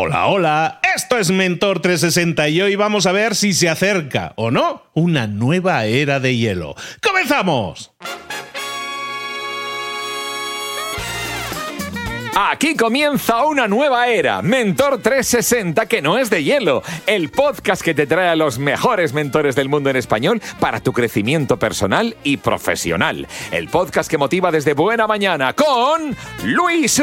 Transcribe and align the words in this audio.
Hola, 0.00 0.28
hola, 0.28 0.80
esto 0.94 1.18
es 1.18 1.32
Mentor 1.32 1.80
360 1.80 2.48
y 2.50 2.60
hoy 2.60 2.76
vamos 2.76 3.06
a 3.06 3.10
ver 3.10 3.34
si 3.34 3.52
se 3.52 3.68
acerca 3.68 4.32
o 4.36 4.52
no 4.52 4.84
una 4.94 5.26
nueva 5.26 5.86
era 5.86 6.20
de 6.20 6.36
hielo. 6.36 6.76
¡Comenzamos! 7.02 7.90
Aquí 12.40 12.76
comienza 12.76 13.44
una 13.44 13.66
nueva 13.66 14.06
era, 14.06 14.40
Mentor 14.40 15.02
360 15.02 15.86
que 15.86 16.00
no 16.00 16.16
es 16.16 16.30
de 16.30 16.44
hielo, 16.44 16.84
el 17.08 17.30
podcast 17.30 17.82
que 17.82 17.92
te 17.94 18.06
trae 18.06 18.28
a 18.28 18.36
los 18.36 18.60
mejores 18.60 19.12
mentores 19.12 19.56
del 19.56 19.68
mundo 19.68 19.90
en 19.90 19.96
español 19.96 20.40
para 20.60 20.78
tu 20.78 20.92
crecimiento 20.92 21.58
personal 21.58 22.16
y 22.22 22.36
profesional. 22.36 23.26
El 23.50 23.66
podcast 23.66 24.08
que 24.08 24.16
motiva 24.16 24.52
desde 24.52 24.74
buena 24.74 25.08
mañana 25.08 25.54
con 25.54 26.16
Luis 26.44 27.02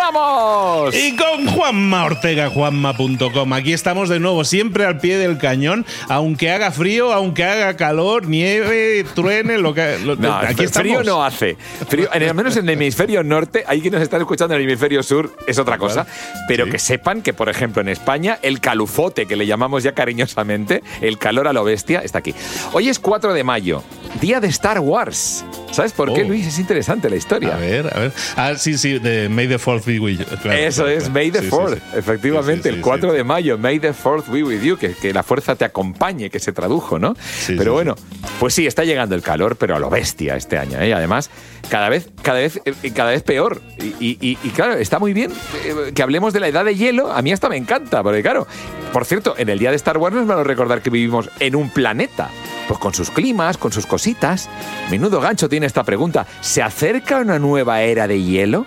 Ramos. 0.00 0.94
Y 0.94 1.14
con 1.14 1.46
Juanma 1.46 2.06
Ortega, 2.06 2.48
juanma.com. 2.48 3.52
Aquí 3.52 3.74
estamos 3.74 4.08
de 4.08 4.18
nuevo, 4.18 4.44
siempre 4.44 4.86
al 4.86 4.98
pie 4.98 5.18
del 5.18 5.36
cañón, 5.36 5.84
aunque 6.08 6.50
haga 6.50 6.70
frío, 6.70 7.12
aunque 7.12 7.44
haga 7.44 7.76
calor, 7.76 8.26
nieve, 8.26 9.04
truene, 9.14 9.58
lo 9.58 9.74
que... 9.74 9.98
no, 10.18 10.34
aquí 10.34 10.66
frío 10.68 11.02
no 11.02 11.22
hace. 11.22 11.58
Frío, 11.88 12.08
al 12.10 12.34
menos 12.34 12.56
en 12.56 12.64
el 12.64 12.70
hemisferio 12.70 13.22
norte, 13.22 13.64
hay 13.66 13.82
quienes 13.82 14.00
están 14.00 14.20
escuchando 14.22 14.54
en 14.54 14.62
el 14.62 14.66
hemisferio 14.66 15.02
sur 15.02 15.36
es 15.46 15.58
otra 15.58 15.76
cosa, 15.76 16.06
pero 16.48 16.64
que 16.66 16.78
sepan 16.78 17.20
que, 17.20 17.34
por 17.34 17.50
ejemplo, 17.50 17.82
en 17.82 17.88
España, 17.88 18.38
el 18.40 18.60
calufote, 18.60 19.26
que 19.26 19.36
le 19.36 19.46
llamamos 19.46 19.82
ya 19.82 19.92
cariñosamente, 19.92 20.82
el 21.02 21.18
calor 21.18 21.46
a 21.46 21.52
lo 21.52 21.62
bestia, 21.62 22.00
está 22.00 22.20
aquí. 22.20 22.34
Hoy 22.72 22.88
es 22.88 22.98
4 22.98 23.34
de 23.34 23.44
mayo, 23.44 23.82
día 24.20 24.40
de 24.40 24.48
Star 24.48 24.80
Wars. 24.80 25.44
¿Sabes 25.70 25.92
por 25.92 26.12
qué, 26.12 26.22
oh. 26.22 26.28
Luis? 26.28 26.46
Es 26.46 26.58
interesante 26.58 27.08
la 27.08 27.16
historia. 27.16 27.54
A 27.54 27.58
ver, 27.58 27.90
a 27.94 28.00
ver. 28.00 28.12
Ah, 28.36 28.54
sí, 28.56 28.76
sí, 28.76 28.98
de 28.98 29.28
May 29.28 29.46
the 29.46 29.58
4th 29.58 29.84
be 29.84 30.00
with 30.00 30.18
you. 30.18 30.50
Eso 30.50 30.88
es, 30.88 31.10
May 31.10 31.30
the 31.30 31.48
4th, 31.48 31.78
efectivamente, 31.94 32.68
el 32.68 32.80
4 32.80 33.12
de 33.12 33.24
mayo, 33.24 33.56
May 33.56 33.78
the 33.78 33.92
4th 33.92 34.30
be 34.30 34.42
with 34.42 34.62
you, 34.62 34.76
que, 34.76 34.94
que, 34.94 35.12
la 35.12 35.22
fuerza 35.22 35.54
te 35.54 35.64
acompañe, 35.64 36.30
que 36.30 36.40
se 36.40 36.52
tradujo, 36.52 36.98
¿no? 36.98 37.14
pero 37.46 37.72
bueno, 37.72 37.94
pues 38.38 38.54
sí, 38.54 38.66
está 38.66 38.84
llegando 38.84 39.14
el 39.14 39.22
calor, 39.22 39.56
pero 39.56 39.76
a 39.76 39.78
lo 39.78 39.90
bestia 39.90 40.36
este 40.36 40.58
año, 40.58 40.80
¿eh? 40.80 40.92
Además, 40.94 41.30
cada 41.68 41.88
vez, 41.88 42.08
cada 42.22 42.40
vez, 42.40 42.60
eh, 42.64 42.90
cada 42.94 43.10
vez 43.10 43.22
peor. 43.22 43.60
Y, 44.00 44.34
claro, 44.54 44.74
está 44.74 44.98
muy 44.98 45.12
bien 45.12 45.32
eh, 45.64 45.92
que 45.94 46.02
hablemos 46.02 46.32
de 46.32 46.40
la 46.40 46.48
edad 46.48 46.64
de 46.64 46.74
hielo. 46.74 47.12
A 47.12 47.22
mí 47.22 47.32
hasta 47.32 47.48
me 47.48 47.56
encanta, 47.56 48.02
porque 48.02 48.22
claro, 48.22 48.46
por 48.92 49.04
cierto, 49.04 49.34
en 49.38 49.48
el 49.48 49.58
día 49.58 49.70
de 49.70 49.76
Star 49.76 49.98
Wars 49.98 50.14
no 50.14 50.20
es 50.20 50.26
malo 50.26 50.44
recordar 50.44 50.82
que 50.82 50.90
vivimos 50.90 51.30
en 51.38 51.56
un 51.56 51.70
planeta. 51.70 52.30
Pues 52.70 52.78
con 52.78 52.94
sus 52.94 53.10
climas, 53.10 53.58
con 53.58 53.72
sus 53.72 53.84
cositas. 53.84 54.48
Menudo 54.92 55.20
gancho 55.20 55.48
tiene 55.48 55.66
esta 55.66 55.82
pregunta. 55.82 56.24
¿Se 56.40 56.62
acerca 56.62 57.16
una 57.16 57.40
nueva 57.40 57.82
era 57.82 58.06
de 58.06 58.22
hielo? 58.22 58.64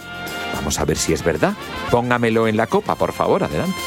Vamos 0.56 0.78
a 0.78 0.84
ver 0.84 0.98
si 0.98 1.14
es 1.14 1.24
verdad. 1.24 1.54
Póngamelo 1.90 2.50
en 2.50 2.58
la 2.58 2.68
copa, 2.68 2.96
por 2.96 3.14
favor, 3.14 3.46
adelante. 3.46 3.78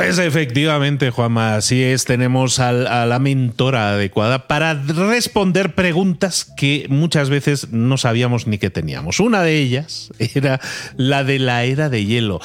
Pues 0.00 0.18
efectivamente, 0.18 1.10
Juanma, 1.10 1.56
así 1.56 1.82
es, 1.84 2.06
tenemos 2.06 2.58
a 2.58 2.72
la 2.72 3.18
mentora 3.18 3.90
adecuada 3.90 4.48
para 4.48 4.72
responder 4.72 5.74
preguntas 5.74 6.50
que 6.56 6.86
muchas 6.88 7.28
veces 7.28 7.70
no 7.70 7.98
sabíamos 7.98 8.46
ni 8.46 8.56
que 8.56 8.70
teníamos. 8.70 9.20
Una 9.20 9.42
de 9.42 9.58
ellas 9.58 10.10
era 10.18 10.58
la 10.96 11.22
de 11.22 11.38
la 11.38 11.64
era 11.64 11.90
de 11.90 12.06
hielo. 12.06 12.40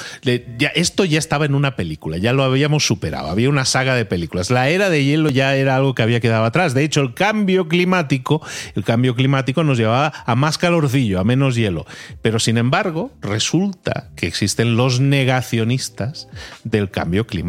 esto 0.75 1.05
ya 1.05 1.17
estaba 1.17 1.45
en 1.45 1.55
una 1.55 1.77
película, 1.77 2.17
ya 2.17 2.33
lo 2.33 2.43
habíamos 2.43 2.85
superado, 2.85 3.29
había 3.29 3.47
una 3.47 3.63
saga 3.63 3.95
de 3.95 4.03
películas. 4.03 4.51
La 4.51 4.67
era 4.67 4.89
de 4.89 5.05
hielo 5.05 5.29
ya 5.29 5.55
era 5.55 5.77
algo 5.77 5.95
que 5.95 6.03
había 6.03 6.19
quedado 6.19 6.43
atrás. 6.43 6.73
De 6.73 6.83
hecho, 6.83 6.99
el 6.99 7.13
cambio 7.13 7.69
climático, 7.69 8.45
el 8.75 8.83
cambio 8.83 9.15
climático 9.15 9.63
nos 9.63 9.77
llevaba 9.77 10.11
a 10.25 10.35
más 10.35 10.57
calorcillo, 10.57 11.21
a 11.21 11.23
menos 11.23 11.55
hielo. 11.55 11.85
Pero 12.21 12.39
sin 12.39 12.57
embargo, 12.57 13.13
resulta 13.21 14.09
que 14.17 14.27
existen 14.27 14.75
los 14.75 14.99
negacionistas 14.99 16.27
del 16.65 16.91
cambio 16.91 17.25
climático 17.25 17.44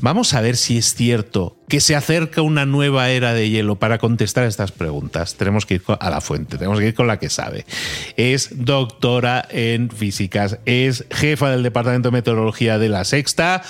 Vamos 0.00 0.34
a 0.34 0.40
ver 0.40 0.56
si 0.56 0.78
es 0.78 0.94
cierto 0.94 1.56
que 1.68 1.80
se 1.80 1.96
acerca 1.96 2.42
una 2.42 2.66
nueva 2.66 3.10
era 3.10 3.32
de 3.32 3.48
hielo 3.48 3.76
para 3.76 3.98
contestar 3.98 4.44
estas 4.44 4.72
preguntas. 4.72 5.36
Tenemos 5.36 5.66
que 5.66 5.74
ir 5.74 5.82
a 6.00 6.10
la 6.10 6.20
fuente, 6.20 6.58
tenemos 6.58 6.78
que 6.78 6.88
ir 6.88 6.94
con 6.94 7.06
la 7.06 7.18
que 7.18 7.30
sabe. 7.30 7.64
Es 8.16 8.50
doctora 8.52 9.46
en 9.50 9.90
físicas, 9.90 10.58
es 10.64 11.06
jefa 11.10 11.50
del 11.50 11.62
Departamento 11.62 12.10
de 12.10 12.18
Meteorología 12.18 12.78
de 12.78 12.88
la 12.88 13.04
Sexta 13.04 13.62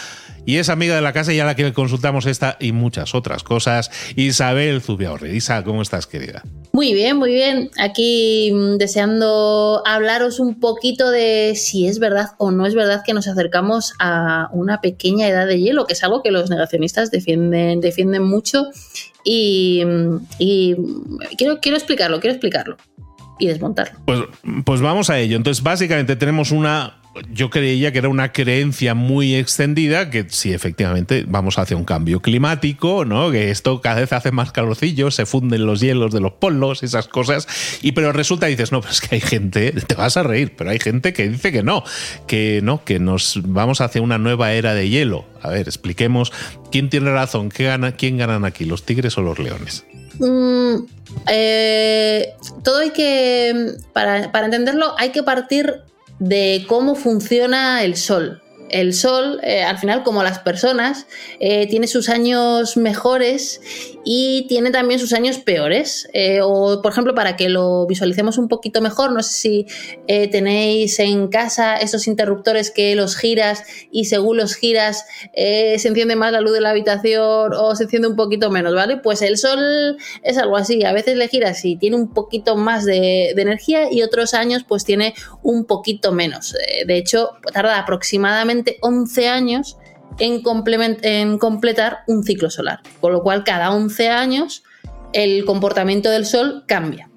y 0.47 0.57
es 0.57 0.71
amiga 0.71 0.95
de 0.95 1.03
la 1.03 1.13
casa 1.13 1.35
y 1.35 1.41
a 1.41 1.45
la 1.45 1.57
que 1.57 1.73
consultamos 1.73 2.25
esta 2.25 2.57
y 2.61 2.73
muchas 2.73 3.15
otras 3.15 3.43
cosas. 3.43 3.91
Isabel 4.15 4.81
Zubiaurre. 4.81 5.35
Isa, 5.35 5.63
¿cómo 5.65 5.83
estás, 5.83 6.07
querida? 6.07 6.43
Muy 6.73 6.95
bien, 6.95 7.17
muy 7.17 7.33
bien. 7.33 7.71
Aquí 7.79 8.53
mm, 8.55 8.77
deseando 8.79 9.83
hablaros 9.85 10.39
un 10.39 10.61
poquito 10.61 11.11
de 11.11 11.55
si 11.57 11.89
es 11.89 11.99
verdad 11.99 12.31
o 12.39 12.53
no 12.53 12.65
es 12.65 12.75
verdad 12.75 13.03
que 13.05 13.13
nos 13.13 13.27
acercamos 13.27 13.95
a 13.99 14.49
una 14.53 14.81
pequeña 14.81 15.29
edad 15.29 15.47
de 15.47 15.61
hielo, 15.61 15.87
que 15.87 15.95
es 15.95 16.05
algo 16.05 16.23
que 16.23 16.31
los 16.31 16.49
negacionistas 16.49 17.11
defienden, 17.11 17.81
defienden 17.81 18.23
mucho. 18.23 18.67
Y, 19.25 19.83
mm, 19.85 20.27
quiero, 21.37 21.59
quiero 21.61 21.77
explicarlo, 21.77 22.21
quiero 22.21 22.35
explicarlo 22.35 22.77
y 23.39 23.49
desmontarlo. 23.49 23.99
Pues, 24.05 24.21
pues 24.65 24.81
vamos 24.81 25.11
a 25.11 25.19
ello. 25.19 25.37
Entonces, 25.37 25.63
básicamente 25.63 26.17
tenemos 26.17 26.51
una 26.51 26.95
yo 27.31 27.51
creía 27.51 27.93
que 27.93 27.99
era 27.99 28.09
una 28.09 28.33
creencia 28.33 28.95
muy 28.95 29.35
extendida 29.35 30.11
que 30.11 30.27
si 30.29 30.53
efectivamente 30.53 31.25
vamos 31.27 31.59
hacia 31.59 31.77
un 31.77 31.85
cambio 31.85 32.21
climático, 32.21 33.05
¿no? 33.05 33.31
Que 33.31 33.51
esto 33.51 33.81
cada 33.81 34.01
vez 34.01 34.13
hace 34.13 34.33
más 34.33 34.53
calorcillo, 34.53 35.11
se 35.11 35.27
funden 35.27 35.67
los 35.67 35.81
hielos 35.81 36.13
de 36.13 36.21
los 36.21 36.33
polos, 36.33 36.83
esas 36.83 37.09
cosas. 37.09 37.47
Y 37.83 37.93
pero 37.93 38.13
resulta, 38.13 38.47
dices, 38.47 38.73
no, 38.73 38.81
pero 38.81 38.93
es 38.93 39.01
que 39.01 39.17
hay 39.17 39.21
gente, 39.21 39.73
te 39.73 39.95
vas 39.95 40.17
a 40.17 40.23
reír, 40.23 40.55
pero 40.57 40.71
hay 40.71 40.79
gente 40.79 41.13
que 41.13 41.29
dice 41.29 41.53
que 41.53 41.63
no, 41.63 41.85
que 42.27 42.61
no, 42.63 42.85
que 42.85 42.99
nos 42.99 43.41
vamos 43.45 43.81
hacia 43.81 44.03
una 44.03 44.19
nueva 44.19 44.53
era 44.53 44.75
de 44.75 44.89
hielo. 44.89 45.25
A 45.43 45.49
ver, 45.49 45.69
expliquemos 45.69 46.33
quién 46.71 46.91
tiene 46.91 47.11
razón, 47.11 47.49
¿Qué 47.49 47.65
gana, 47.65 47.93
quién 47.93 48.19
ganan 48.19 48.45
aquí, 48.45 48.65
los 48.65 48.85
tigres 48.85 49.17
o 49.17 49.23
los 49.23 49.39
leones. 49.39 49.87
Mm, 50.19 50.87
eh, 51.29 52.35
todo 52.63 52.79
hay 52.79 52.91
que, 52.91 53.75
para, 53.93 54.33
para 54.33 54.47
entenderlo, 54.47 54.95
hay 54.99 55.11
que 55.11 55.23
partir 55.23 55.83
de 56.19 56.65
cómo 56.69 56.95
funciona 56.95 57.83
el 57.83 57.97
Sol. 57.97 58.43
El 58.71 58.95
Sol, 58.95 59.41
eh, 59.43 59.63
al 59.63 59.79
final, 59.79 60.03
como 60.03 60.23
las 60.23 60.41
personas, 60.41 61.07
eh, 61.39 61.67
tiene 61.69 61.87
sus 61.87 62.09
años 62.09 62.77
mejores 62.77 63.61
y 64.09 64.47
tiene 64.47 64.71
también 64.71 65.01
sus 65.01 65.13
años 65.13 65.39
peores. 65.39 66.09
Eh, 66.13 66.39
o, 66.41 66.81
por 66.81 66.93
ejemplo, 66.93 67.13
para 67.13 67.37
que 67.37 67.49
lo 67.49 67.87
visualicemos 67.89 68.39
un 68.39 68.47
poquito 68.47 68.81
mejor, 68.81 69.11
no 69.11 69.21
sé 69.21 69.33
si 69.33 69.67
tenéis 70.07 71.01
en 71.01 71.27
casa 71.27 71.77
esos 71.77 72.07
interruptores 72.07 72.71
que 72.71 72.95
los 72.95 73.17
giras 73.17 73.65
y 73.91 74.05
según 74.05 74.37
los 74.37 74.55
giras 74.55 75.05
se 75.35 75.89
enciende 75.89 76.15
más 76.15 76.31
la 76.31 76.41
luz 76.41 76.53
de 76.53 76.61
la 76.61 76.71
habitación 76.71 77.53
o 77.53 77.75
se 77.75 77.85
enciende 77.85 78.07
un 78.07 78.15
poquito 78.15 78.51
menos, 78.51 78.75
¿vale? 78.75 78.99
Pues 78.99 79.23
el 79.23 79.37
Sol 79.37 79.97
es 80.23 80.39
algo 80.39 80.57
así. 80.57 80.85
A 80.85 80.93
veces 80.93 81.17
le 81.17 81.27
giras 81.27 81.65
y 81.65 81.77
tiene 81.77 81.97
un 81.97 82.15
poquito 82.15 82.57
más 82.57 82.85
de, 82.85 83.33
de 83.35 83.43
energía 83.43 83.93
y 83.93 84.03
otros 84.03 84.35
años 84.35 84.65
pues 84.67 84.85
tiene 84.85 85.15
un 85.43 85.65
poquito 85.65 86.13
menos. 86.13 86.55
de 86.87 86.97
hecho, 86.97 87.31
tarda 87.53 87.79
aproximadamente 87.79 88.79
11 88.83 89.29
años 89.29 89.77
en, 90.19 91.39
completar 91.39 91.99
un 92.07 92.23
ciclo 92.25 92.51
solar. 92.51 92.81
Con 93.01 93.13
lo 93.13 93.23
cual, 93.23 93.45
cada 93.45 93.73
11 93.73 94.09
años 94.09 94.63
el 95.13 95.45
comportamiento 95.45 96.11
del 96.11 96.27
Sol 96.27 96.65
cambia. 96.67 97.11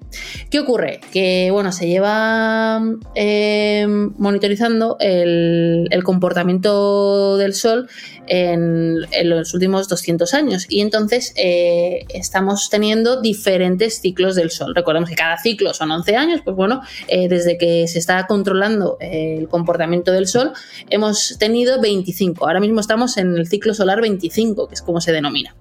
¿Qué 0.50 0.60
ocurre? 0.60 1.00
Que 1.12 1.50
bueno, 1.52 1.72
se 1.72 1.86
lleva 1.86 2.82
eh, 3.14 3.86
monitorizando 3.86 4.96
el, 5.00 5.88
comportamiento 6.04 7.36
del 7.36 7.54
Sol 7.54 7.88
en, 8.26 9.00
los 9.24 9.54
últimos 9.54 9.88
200 9.88 10.34
años 10.34 10.66
y 10.68 10.80
entonces 10.80 11.32
eh, 11.36 12.06
estamos 12.08 12.70
teniendo 12.70 13.20
diferentes 13.20 14.00
ciclos 14.00 14.34
del 14.34 14.50
Sol. 14.50 14.74
Recordemos 14.74 15.08
que 15.08 15.16
cada 15.16 15.38
ciclo 15.38 15.74
son 15.74 15.90
11 15.90 16.16
años, 16.16 16.40
pues 16.44 16.56
bueno, 16.56 16.80
eh, 17.08 17.28
desde 17.28 17.58
que 17.58 17.86
se 17.86 17.98
está 17.98 18.26
controlando 18.26 18.96
el 19.00 19.48
comportamiento 19.48 20.12
del 20.12 20.26
Sol 20.26 20.52
hemos 20.88 21.36
tenido 21.38 21.80
25. 21.80 22.46
Ahora 22.46 22.60
mismo 22.60 22.80
estamos 22.80 23.16
en 23.16 23.36
el 23.36 23.46
ciclo 23.46 23.74
solar 23.74 24.00
25, 24.00 24.68
que 24.68 24.74
es 24.74 24.82
como 24.82 25.00
se 25.00 25.12
denomina. 25.12 25.54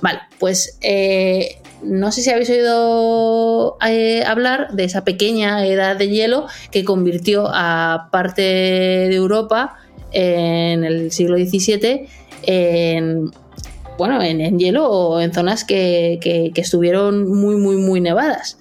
Vale, 0.00 0.20
pues 0.38 0.78
no 1.82 2.12
sé 2.12 2.22
si 2.22 2.30
habéis 2.30 2.50
oído 2.50 3.76
eh, 3.86 4.24
hablar 4.26 4.72
de 4.72 4.84
esa 4.84 5.04
pequeña 5.04 5.64
edad 5.66 5.96
de 5.96 6.08
hielo 6.08 6.46
que 6.70 6.84
convirtió 6.84 7.48
a 7.48 8.08
parte 8.10 8.42
de 8.42 9.14
Europa 9.14 9.76
en 10.12 10.84
el 10.84 11.12
siglo 11.12 11.36
XVII 11.36 12.08
en, 12.42 13.30
bueno, 13.98 14.22
en, 14.22 14.58
hielo 14.58 14.88
o 14.88 15.20
en 15.20 15.32
zonas 15.32 15.64
que, 15.64 16.52
estuvieron 16.54 17.28
muy, 17.28 17.56
muy, 17.56 17.76
muy 17.76 18.00
nevadas. 18.00 18.58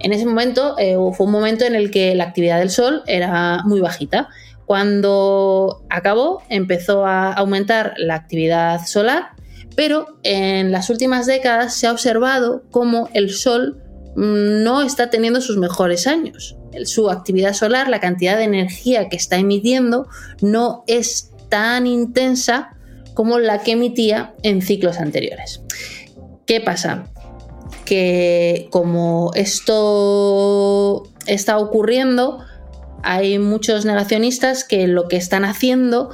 En 0.00 0.12
ese 0.12 0.24
momento 0.24 0.76
eh, 0.78 0.96
fue 1.12 1.26
un 1.26 1.32
momento 1.32 1.64
en 1.64 1.74
el 1.74 1.90
que 1.90 2.14
la 2.14 2.24
actividad 2.24 2.58
del 2.58 2.70
Sol 2.70 3.02
era 3.06 3.62
muy 3.64 3.80
bajita. 3.80 4.28
Cuando 4.64 5.82
acabó, 5.90 6.42
empezó 6.48 7.04
a 7.04 7.32
aumentar 7.32 7.94
la 7.98 8.14
actividad 8.14 8.86
solar 8.86 9.30
pero 9.76 10.18
en 10.22 10.72
las 10.72 10.90
últimas 10.90 11.26
décadas 11.26 11.74
se 11.74 11.86
ha 11.86 11.92
observado 11.92 12.64
cómo 12.70 13.08
el 13.14 13.30
Sol 13.30 13.82
no 14.16 14.82
está 14.82 15.10
teniendo 15.10 15.40
sus 15.40 15.56
mejores 15.56 16.06
años. 16.06 16.56
Su 16.84 17.10
actividad 17.10 17.54
solar, 17.54 17.88
la 17.88 18.00
cantidad 18.00 18.36
de 18.36 18.44
energía 18.44 19.08
que 19.08 19.16
está 19.16 19.36
emitiendo, 19.36 20.08
no 20.40 20.84
es 20.86 21.30
tan 21.48 21.86
intensa 21.86 22.76
como 23.14 23.38
la 23.38 23.62
que 23.62 23.72
emitía 23.72 24.34
en 24.42 24.62
ciclos 24.62 24.98
anteriores. 24.98 25.62
¿Qué 26.46 26.60
pasa? 26.60 27.04
Que 27.84 28.68
como 28.70 29.32
esto 29.34 31.08
está 31.26 31.58
ocurriendo, 31.58 32.38
hay 33.02 33.38
muchos 33.38 33.84
negacionistas 33.84 34.64
que 34.64 34.86
lo 34.86 35.08
que 35.08 35.16
están 35.16 35.44
haciendo 35.44 36.10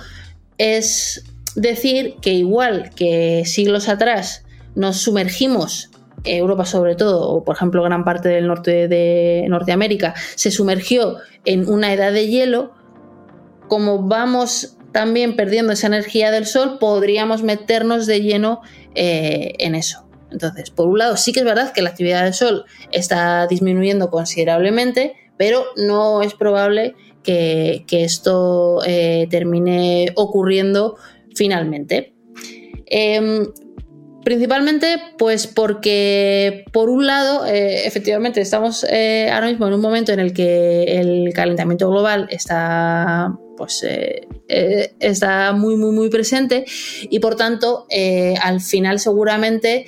es 0.58 1.24
decir 1.56 2.16
que 2.20 2.32
igual 2.32 2.90
que 2.94 3.42
siglos 3.44 3.88
atrás 3.88 4.44
nos 4.74 4.98
sumergimos 4.98 5.90
Europa 6.24 6.64
sobre 6.64 6.96
todo, 6.96 7.28
o 7.28 7.44
por 7.44 7.56
ejemplo 7.56 7.82
gran 7.82 8.04
parte 8.04 8.28
del 8.28 8.46
norte 8.46 8.88
de 8.88 9.46
Norteamérica, 9.48 10.14
se 10.34 10.50
sumergió 10.50 11.16
en 11.44 11.68
una 11.68 11.92
edad 11.92 12.12
de 12.12 12.28
hielo, 12.28 12.72
como 13.68 14.02
vamos 14.02 14.76
también 14.92 15.36
perdiendo 15.36 15.72
esa 15.72 15.88
energía 15.88 16.30
del 16.30 16.46
sol, 16.46 16.78
podríamos 16.78 17.42
meternos 17.42 18.06
de 18.06 18.22
lleno 18.22 18.62
eh, 18.94 19.52
en 19.58 19.74
eso. 19.74 20.06
Entonces, 20.32 20.70
por 20.70 20.88
un 20.88 20.98
lado, 20.98 21.16
sí 21.16 21.32
que 21.32 21.40
es 21.40 21.44
verdad 21.44 21.72
que 21.72 21.82
la 21.82 21.90
actividad 21.90 22.24
del 22.24 22.34
sol 22.34 22.64
está 22.92 23.46
disminuyendo 23.46 24.10
considerablemente, 24.10 25.14
pero 25.36 25.64
no 25.76 26.22
es 26.22 26.34
probable 26.34 26.94
que, 27.22 27.84
esto 27.90 28.80
eh, 28.86 29.26
termine 29.30 30.12
ocurriendo 30.14 30.96
finalmente. 31.36 32.14
Em, 32.86 33.46
principalmente, 34.24 34.98
pues 35.18 35.46
porque, 35.46 36.64
por 36.72 36.88
un 36.90 37.06
lado, 37.06 37.46
eh, 37.46 37.86
efectivamente, 37.86 38.40
estamos 38.40 38.84
ahora 38.84 39.46
mismo 39.46 39.68
en 39.68 39.74
un 39.74 39.80
momento 39.80 40.12
en 40.12 40.18
el 40.18 40.32
que 40.32 41.00
el 41.00 41.32
calentamiento 41.32 41.88
global 41.88 42.26
está 42.30 43.36
pues 43.56 43.82
eh, 43.82 44.28
eh, 44.48 44.94
está 45.00 45.52
muy, 45.52 45.76
muy, 45.76 45.92
muy 45.92 46.08
presente 46.08 46.64
y 47.02 47.18
por 47.18 47.34
tanto, 47.36 47.86
eh, 47.90 48.34
al 48.40 48.60
final 48.60 49.00
seguramente 49.00 49.86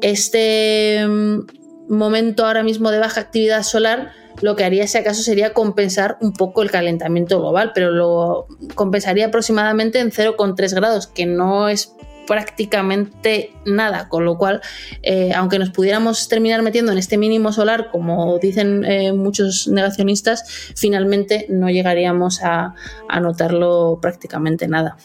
este 0.00 1.06
mm, 1.06 1.40
momento 1.88 2.46
ahora 2.46 2.62
mismo 2.62 2.90
de 2.90 2.98
baja 2.98 3.20
actividad 3.20 3.62
solar 3.62 4.12
lo 4.40 4.56
que 4.56 4.64
haría 4.64 4.86
si 4.86 4.98
acaso 4.98 5.22
sería 5.22 5.52
compensar 5.52 6.16
un 6.20 6.32
poco 6.32 6.62
el 6.62 6.70
calentamiento 6.70 7.40
global, 7.40 7.72
pero 7.74 7.90
lo 7.90 8.46
compensaría 8.74 9.26
aproximadamente 9.26 9.98
en 10.00 10.10
0,3 10.10 10.74
grados, 10.74 11.06
que 11.06 11.26
no 11.26 11.68
es 11.68 11.94
prácticamente 12.26 13.52
nada, 13.66 14.08
con 14.08 14.24
lo 14.24 14.38
cual, 14.38 14.60
eh, 15.02 15.32
aunque 15.34 15.58
nos 15.58 15.70
pudiéramos 15.70 16.28
terminar 16.28 16.62
metiendo 16.62 16.92
en 16.92 16.98
este 16.98 17.18
mínimo 17.18 17.52
solar, 17.52 17.88
como 17.90 18.38
dicen 18.38 18.84
eh, 18.84 19.12
muchos 19.12 19.66
negacionistas, 19.66 20.44
finalmente 20.76 21.46
no 21.48 21.70
llegaríamos 21.70 22.42
a, 22.42 22.74
a 23.08 23.20
notarlo 23.20 23.98
prácticamente 24.00 24.68
nada. 24.68 24.96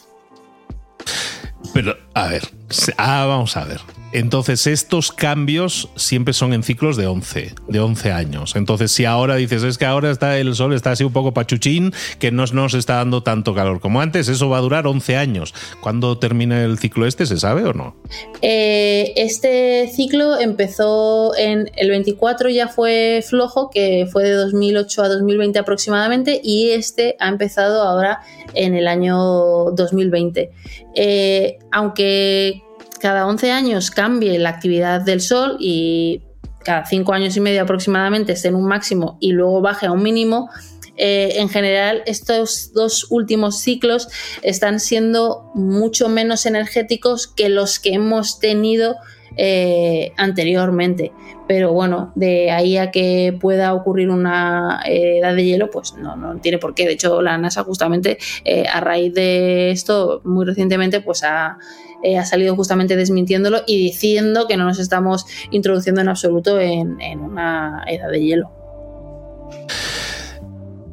Pero, 1.74 1.98
a 2.14 2.28
ver, 2.28 2.44
ah, 2.98 3.26
vamos 3.26 3.58
a 3.58 3.66
ver. 3.66 3.82
Entonces, 4.16 4.66
estos 4.66 5.12
cambios 5.12 5.90
siempre 5.98 6.34
son 6.34 6.54
en 6.54 6.64
ciclos 6.64 6.96
de 6.96 7.06
11, 7.06 7.54
de 7.68 7.80
11 7.82 8.14
años. 8.14 8.56
Entonces, 8.56 8.94
si 8.94 9.04
ahora 9.04 9.36
dices, 9.36 9.62
es 9.64 9.78
que 9.78 9.84
ahora 9.84 10.10
está 10.10 10.38
el 10.38 10.56
sol 10.56 10.74
está 10.74 10.92
así 10.92 11.04
un 11.04 11.12
poco 11.12 11.34
pachuchín, 11.34 11.94
que 12.18 12.32
no 12.32 12.46
nos 12.46 12.76
está 12.76 12.96
dando 12.96 13.24
tanto 13.24 13.54
calor 13.54 13.82
como 13.82 14.00
antes, 14.00 14.30
eso 14.30 14.48
va 14.48 14.60
a 14.60 14.62
durar 14.62 14.88
11 14.88 15.18
años. 15.18 15.54
¿Cuándo 15.82 16.18
termina 16.18 16.64
el 16.64 16.80
ciclo 16.80 17.06
este? 17.06 17.26
¿Se 17.26 17.38
sabe 17.38 17.66
o 17.66 17.74
no? 17.74 17.98
Eh, 18.42 19.12
este 19.18 19.90
ciclo 19.94 20.40
empezó 20.40 21.36
en 21.36 21.70
el 21.76 21.90
24, 21.90 22.48
ya 22.48 22.70
fue 22.70 23.22
flojo, 23.22 23.70
que 23.70 24.08
fue 24.10 24.24
de 24.24 24.32
2008 24.32 25.04
a 25.04 25.10
2020 25.10 25.60
aproximadamente, 25.60 26.40
y 26.42 26.70
este 26.70 27.18
ha 27.20 27.28
empezado 27.28 27.82
ahora 27.82 28.22
en 28.54 28.76
el 28.76 28.88
año 28.88 29.18
2020. 29.72 30.52
Eh, 30.96 31.60
aunque 31.74 32.62
cada 33.06 33.28
11 33.28 33.52
años 33.52 33.92
cambie 33.92 34.40
la 34.40 34.50
actividad 34.50 35.00
del 35.00 35.22
Sol 35.22 35.58
y 35.60 36.24
cada 36.64 36.88
5 36.88 37.14
años 37.14 37.38
y 37.38 37.40
medio 37.40 37.62
aproximadamente 37.62 38.32
esté 38.32 38.48
en 38.48 38.56
un 38.56 38.66
máximo 38.66 39.20
y 39.22 39.32
luego 39.32 39.62
baje 39.62 39.86
a 39.86 39.92
un 39.92 40.02
mínimo, 40.02 40.50
eh, 40.98 41.34
en 41.36 41.48
general 41.48 42.02
estos 42.08 42.74
dos 42.74 43.06
últimos 43.12 43.60
ciclos 43.60 44.08
están 44.42 44.80
siendo 44.80 45.52
mucho 45.54 46.10
menos 46.10 46.48
energéticos 46.48 47.28
que 47.28 47.50
los 47.50 47.78
que 47.78 47.94
hemos 47.94 48.40
tenido 48.40 48.96
eh, 49.38 50.12
anteriormente. 50.18 51.12
Pero 51.48 51.74
bueno, 51.74 52.12
de 52.16 52.50
ahí 52.52 52.78
a 52.78 52.90
que 52.90 53.38
pueda 53.40 53.74
ocurrir 53.74 54.10
una 54.10 54.82
eh, 54.86 55.20
edad 55.20 55.36
de 55.36 55.46
hielo, 55.46 55.70
pues 55.70 55.94
no, 55.94 56.40
tiene 56.42 56.58
por 56.58 56.74
qué. 56.74 56.86
De 56.86 56.94
hecho, 56.94 57.22
la 57.22 57.38
NASA 57.38 57.64
justamente 57.64 58.18
a 58.72 58.80
raíz 58.80 59.14
de 59.14 59.72
esto, 59.72 60.22
muy 60.24 60.46
recientemente, 60.46 61.02
pues 61.02 61.24
ha 61.24 61.58
eh, 62.06 62.20
ha 62.20 62.26
salido 62.26 62.56
justamente 62.56 62.96
desmintiéndolo 62.96 63.64
y 63.66 63.78
diciendo 63.80 64.46
que 64.48 64.58
no 64.58 64.66
nos 64.66 64.78
estamos 64.78 65.26
introduciendo 65.50 66.02
en 66.02 66.10
absoluto 66.10 66.60
en, 66.60 67.02
en 67.02 67.20
una 67.20 67.84
edad 67.88 68.12
de 68.12 68.22
hielo. 68.22 68.52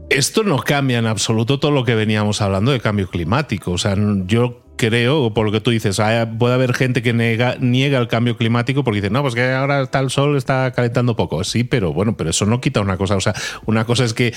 Esto 0.08 0.42
no 0.42 0.58
cambia 0.58 0.98
en 0.98 1.06
absoluto 1.06 1.60
todo 1.60 1.70
lo 1.70 1.84
que 1.84 1.94
veníamos 1.94 2.40
hablando 2.40 2.72
de 2.72 2.80
cambio 2.80 3.08
climático. 3.08 3.72
O 3.72 3.78
sea, 3.78 3.94
yo 4.24 4.61
creo, 4.76 5.32
por 5.32 5.46
lo 5.46 5.52
que 5.52 5.60
tú 5.60 5.70
dices, 5.70 6.00
puede 6.38 6.54
haber 6.54 6.74
gente 6.74 7.02
que 7.02 7.12
niega, 7.12 7.56
niega 7.60 7.98
el 7.98 8.08
cambio 8.08 8.36
climático 8.36 8.82
porque 8.84 9.00
dice, 9.00 9.10
no, 9.10 9.22
pues 9.22 9.34
que 9.34 9.52
ahora 9.52 9.82
está 9.82 10.00
el 10.00 10.10
sol, 10.10 10.36
está 10.36 10.72
calentando 10.72 11.14
poco. 11.16 11.44
Sí, 11.44 11.64
pero 11.64 11.92
bueno, 11.92 12.16
pero 12.16 12.30
eso 12.30 12.46
no 12.46 12.60
quita 12.60 12.80
una 12.80 12.96
cosa. 12.96 13.16
O 13.16 13.20
sea, 13.20 13.34
una 13.66 13.84
cosa 13.84 14.04
es 14.04 14.14
que 14.14 14.34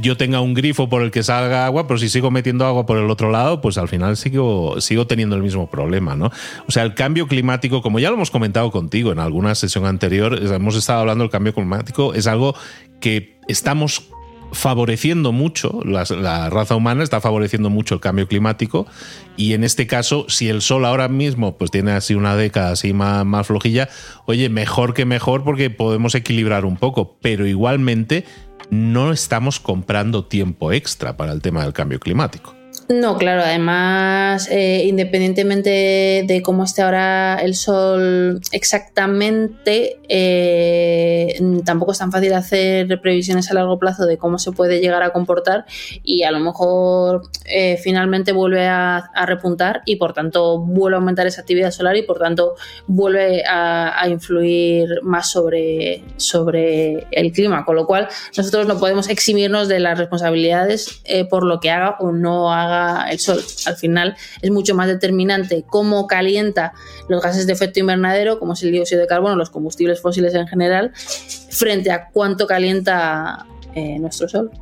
yo, 0.00 0.16
tenga 0.16 0.40
un 0.40 0.54
grifo 0.54 0.88
por 0.88 1.02
el 1.02 1.10
que 1.10 1.22
salga 1.22 1.66
agua, 1.66 1.86
pero 1.86 1.98
si 1.98 2.08
sigo 2.08 2.30
metiendo 2.30 2.64
agua 2.64 2.86
por 2.86 2.98
el 2.98 3.10
otro 3.10 3.30
lado, 3.30 3.60
pues 3.60 3.78
al 3.78 3.88
final 3.88 4.16
sigo, 4.16 4.80
sigo 4.80 5.06
teniendo 5.06 5.36
el 5.36 5.42
mismo 5.42 5.68
problema, 5.68 6.16
¿no? 6.16 6.30
O 6.66 6.72
sea, 6.72 6.82
el 6.82 6.94
cambio 6.94 7.26
climático, 7.26 7.82
como 7.82 7.98
ya 7.98 8.08
lo 8.08 8.16
hemos 8.16 8.30
comentado 8.30 8.70
contigo 8.70 9.12
en 9.12 9.18
alguna 9.18 9.54
sesión 9.54 9.86
anterior, 9.86 10.38
hemos 10.42 10.76
estado 10.76 11.00
hablando 11.00 11.24
del 11.24 11.30
cambio 11.30 11.52
climático, 11.52 12.14
es 12.14 12.26
algo 12.26 12.54
que 13.00 13.38
estamos 13.48 14.08
favoreciendo 14.52 15.32
mucho, 15.32 15.80
la, 15.84 16.50
raza 16.50 16.76
humana 16.76 17.02
está 17.02 17.20
favoreciendo 17.20 17.70
mucho 17.70 17.94
el 17.94 18.00
cambio 18.00 18.28
climático 18.28 18.86
y 19.36 19.52
en 19.54 19.64
este 19.64 19.86
caso, 19.86 20.26
si 20.28 20.48
el 20.48 20.62
sol 20.62 20.84
ahora 20.84 21.08
mismo 21.08 21.56
pues 21.56 21.70
tiene 21.70 21.92
así 21.92 22.14
una 22.14 22.36
década 22.36 22.72
así 22.72 22.92
más, 22.92 23.24
más 23.24 23.46
flojilla, 23.46 23.88
oye, 24.26 24.48
mejor 24.48 24.94
que 24.94 25.04
mejor 25.04 25.44
porque 25.44 25.70
podemos 25.70 26.14
equilibrar 26.14 26.64
un 26.64 26.76
poco, 26.76 27.16
pero 27.20 27.46
igualmente 27.46 28.24
no 28.70 29.12
estamos 29.12 29.60
comprando 29.60 30.24
tiempo 30.24 30.72
extra 30.72 31.16
para 31.16 31.32
el 31.32 31.42
tema 31.42 31.62
del 31.62 31.72
cambio 31.72 32.00
climático. 32.00 32.54
No, 32.88 33.16
claro, 33.16 33.40
además, 33.42 34.48
eh, 34.50 34.84
independientemente 34.84 36.24
de 36.26 36.42
cómo 36.42 36.64
esté 36.64 36.82
ahora 36.82 37.38
el 37.40 37.54
sol 37.54 38.40
exactamente, 38.52 40.00
eh, 40.06 41.40
tampoco 41.64 41.92
es 41.92 41.98
tan 41.98 42.12
fácil 42.12 42.34
hacer 42.34 43.00
previsiones 43.00 43.50
a 43.50 43.54
largo 43.54 43.78
plazo 43.78 44.04
de 44.04 44.18
cómo 44.18 44.38
se 44.38 44.52
puede 44.52 44.80
llegar 44.80 45.02
a 45.02 45.14
comportar 45.14 45.64
y 46.02 46.24
a 46.24 46.30
lo 46.30 46.40
mejor 46.40 47.22
eh, 47.46 47.78
finalmente 47.82 48.32
vuelve 48.32 48.66
a, 48.66 49.10
repuntar 49.24 49.80
y 49.86 49.96
por 49.96 50.12
tanto 50.12 50.58
vuelve 50.58 50.96
a 50.96 50.98
aumentar 50.98 51.26
esa 51.26 51.40
actividad 51.40 51.70
solar 51.70 51.96
y 51.96 52.02
por 52.02 52.18
tanto 52.18 52.56
vuelve 52.86 53.42
a, 53.46 53.98
a 53.98 54.08
influir 54.08 55.00
más 55.02 55.30
sobre, 55.30 56.04
sobre 56.18 57.06
el 57.10 57.32
clima, 57.32 57.64
con 57.64 57.76
lo 57.76 57.86
cual 57.86 58.08
nosotros 58.36 58.66
no 58.66 58.78
podemos 58.78 59.08
eximirnos 59.08 59.68
de 59.68 59.80
las 59.80 59.98
responsabilidades 59.98 61.02
por 61.30 61.44
lo 61.44 61.60
que 61.60 61.70
haga 61.70 61.96
o 62.00 62.12
no 62.12 62.52
haga 62.52 62.73
el 63.10 63.18
sol. 63.18 63.42
Al 63.66 63.76
final 63.76 64.16
es 64.42 64.50
mucho 64.50 64.74
más 64.74 64.86
determinante 64.86 65.64
cómo 65.66 66.06
calienta 66.06 66.72
los 67.08 67.22
gases 67.22 67.46
de 67.46 67.52
efecto 67.52 67.80
invernadero, 67.80 68.38
como 68.38 68.54
es 68.54 68.62
el 68.62 68.72
dióxido 68.72 69.00
de 69.00 69.06
carbono, 69.06 69.36
los 69.36 69.50
combustibles 69.50 70.00
fósiles 70.00 70.34
en 70.34 70.46
general, 70.46 70.92
frente 71.50 71.90
a 71.90 72.08
cuánto 72.08 72.46
calienta 72.46 73.46
eh, 73.74 73.98
nuestro 73.98 74.28
sol. 74.28 74.50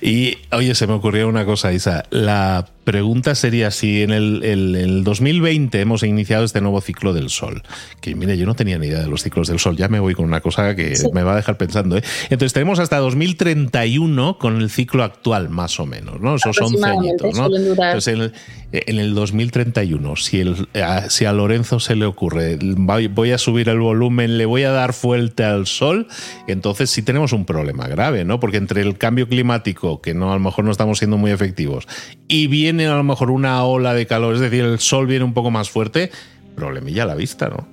Y 0.00 0.36
oye, 0.52 0.74
se 0.74 0.86
me 0.86 0.94
ocurrió 0.94 1.28
una 1.28 1.44
cosa, 1.44 1.72
Isa. 1.72 2.04
La 2.10 2.68
pregunta 2.88 3.34
sería 3.34 3.70
si 3.70 4.00
en 4.00 4.12
el, 4.12 5.04
2020 5.04 5.78
hemos 5.78 6.02
iniciado 6.04 6.44
este 6.44 6.62
nuevo 6.62 6.80
ciclo 6.80 7.12
del 7.12 7.28
Sol. 7.28 7.62
Que 8.00 8.14
mire, 8.14 8.38
yo 8.38 8.46
no 8.46 8.54
tenía 8.54 8.78
ni 8.78 8.86
idea 8.86 9.00
de 9.00 9.08
los 9.08 9.22
ciclos 9.22 9.46
del 9.46 9.58
Sol. 9.58 9.76
Ya 9.76 9.88
me 9.88 10.00
voy 10.00 10.14
con 10.14 10.24
una 10.24 10.40
cosa 10.40 10.74
que 10.74 10.94
me 11.12 11.22
va 11.22 11.34
a 11.34 11.36
dejar 11.36 11.58
pensando. 11.58 11.98
¿eh? 11.98 12.02
Entonces 12.30 12.54
tenemos 12.54 12.78
hasta 12.78 12.96
2031 12.96 14.38
con 14.38 14.56
el 14.56 14.70
ciclo 14.70 15.04
actual, 15.04 15.50
más 15.50 15.78
o 15.80 15.84
menos, 15.84 16.18
¿no? 16.22 16.36
Esos 16.36 16.58
11 16.58 16.86
añitos, 16.86 17.36
¿no? 17.36 17.54
Entonces 17.54 18.32
en 18.70 18.98
el, 18.98 19.14
2031, 19.14 20.16
si, 20.16 20.40
el, 20.40 20.68
a, 20.74 21.08
si 21.08 21.24
a 21.24 21.32
Lorenzo 21.32 21.80
se 21.80 21.96
le 21.96 22.04
ocurre, 22.04 22.58
voy 22.60 23.32
a 23.32 23.38
subir 23.38 23.70
el 23.70 23.80
volumen, 23.80 24.36
le 24.36 24.44
voy 24.44 24.64
a 24.64 24.70
dar 24.70 24.92
fuerte 24.92 25.42
al 25.42 25.66
Sol, 25.66 26.06
entonces 26.46 26.90
sí 26.90 27.00
tenemos 27.00 27.32
un 27.32 27.46
problema 27.46 27.88
grave, 27.88 28.26
¿no? 28.26 28.40
Porque 28.40 28.58
entre 28.58 28.82
el 28.82 28.98
cambio 28.98 29.26
climático, 29.26 30.02
que 30.02 30.12
no 30.12 30.32
a 30.32 30.34
lo 30.34 30.40
mejor 30.40 30.66
no 30.66 30.70
estamos 30.70 30.98
siendo 30.98 31.16
muy 31.16 31.30
efectivos, 31.30 31.88
y 32.28 32.48
viene 32.78 32.92
a 32.92 32.96
lo 32.96 33.04
mejor 33.04 33.30
una 33.30 33.64
ola 33.64 33.92
de 33.92 34.06
calor, 34.06 34.34
es 34.34 34.40
decir, 34.40 34.64
el 34.64 34.78
sol 34.78 35.06
viene 35.06 35.24
un 35.24 35.34
poco 35.34 35.50
más 35.50 35.68
fuerte, 35.68 36.10
problemilla 36.54 37.02
a 37.04 37.06
la 37.06 37.14
vista, 37.14 37.48
¿no? 37.48 37.66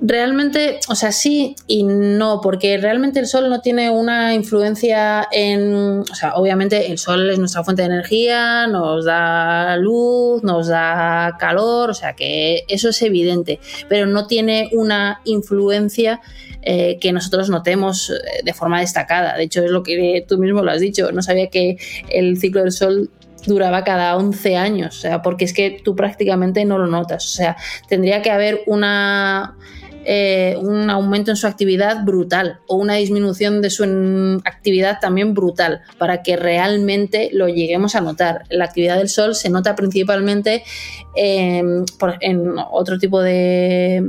Realmente, 0.00 0.78
o 0.88 0.94
sea, 0.94 1.10
sí 1.10 1.56
y 1.66 1.82
no, 1.82 2.40
porque 2.40 2.78
realmente 2.78 3.18
el 3.18 3.26
sol 3.26 3.50
no 3.50 3.60
tiene 3.60 3.90
una 3.90 4.34
influencia 4.34 5.26
en. 5.32 6.00
O 6.00 6.14
sea, 6.14 6.34
obviamente 6.34 6.90
el 6.90 6.98
sol 6.98 7.28
es 7.28 7.38
nuestra 7.38 7.64
fuente 7.64 7.82
de 7.82 7.88
energía, 7.88 8.66
nos 8.68 9.04
da 9.04 9.76
luz, 9.76 10.42
nos 10.44 10.68
da 10.68 11.36
calor, 11.38 11.90
o 11.90 11.94
sea 11.94 12.14
que 12.14 12.64
eso 12.68 12.90
es 12.90 13.02
evidente, 13.02 13.58
pero 13.88 14.06
no 14.06 14.26
tiene 14.26 14.70
una 14.72 15.20
influencia 15.24 16.20
eh, 16.70 16.98
que 17.00 17.14
nosotros 17.14 17.48
notemos 17.48 18.10
eh, 18.10 18.42
de 18.44 18.52
forma 18.52 18.80
destacada. 18.80 19.38
De 19.38 19.44
hecho, 19.44 19.64
es 19.64 19.70
lo 19.70 19.82
que 19.82 20.22
tú 20.28 20.36
mismo 20.36 20.62
lo 20.62 20.70
has 20.70 20.80
dicho. 20.80 21.10
No 21.12 21.22
sabía 21.22 21.48
que 21.48 21.78
el 22.10 22.38
ciclo 22.38 22.60
del 22.60 22.72
Sol 22.72 23.08
duraba 23.46 23.84
cada 23.84 24.14
11 24.18 24.56
años, 24.58 24.98
o 24.98 25.00
sea, 25.00 25.22
porque 25.22 25.46
es 25.46 25.54
que 25.54 25.80
tú 25.82 25.96
prácticamente 25.96 26.66
no 26.66 26.76
lo 26.76 26.86
notas. 26.86 27.24
O 27.24 27.30
sea, 27.30 27.56
tendría 27.88 28.20
que 28.20 28.30
haber 28.30 28.60
una 28.66 29.56
eh, 30.10 30.56
un 30.60 30.88
aumento 30.88 31.32
en 31.32 31.36
su 31.36 31.46
actividad 31.46 32.02
brutal 32.02 32.60
o 32.66 32.76
una 32.76 32.94
disminución 32.94 33.60
de 33.60 33.68
su 33.68 33.84
actividad 34.42 35.00
también 35.00 35.34
brutal 35.34 35.82
para 35.98 36.22
que 36.22 36.36
realmente 36.36 37.28
lo 37.34 37.48
lleguemos 37.48 37.94
a 37.94 38.00
notar. 38.00 38.44
La 38.48 38.64
actividad 38.64 38.96
del 38.96 39.10
Sol 39.10 39.34
se 39.34 39.50
nota 39.50 39.74
principalmente 39.74 40.64
en, 41.14 41.84
otro 42.70 42.98
tipo 42.98 43.20
de, 43.20 44.02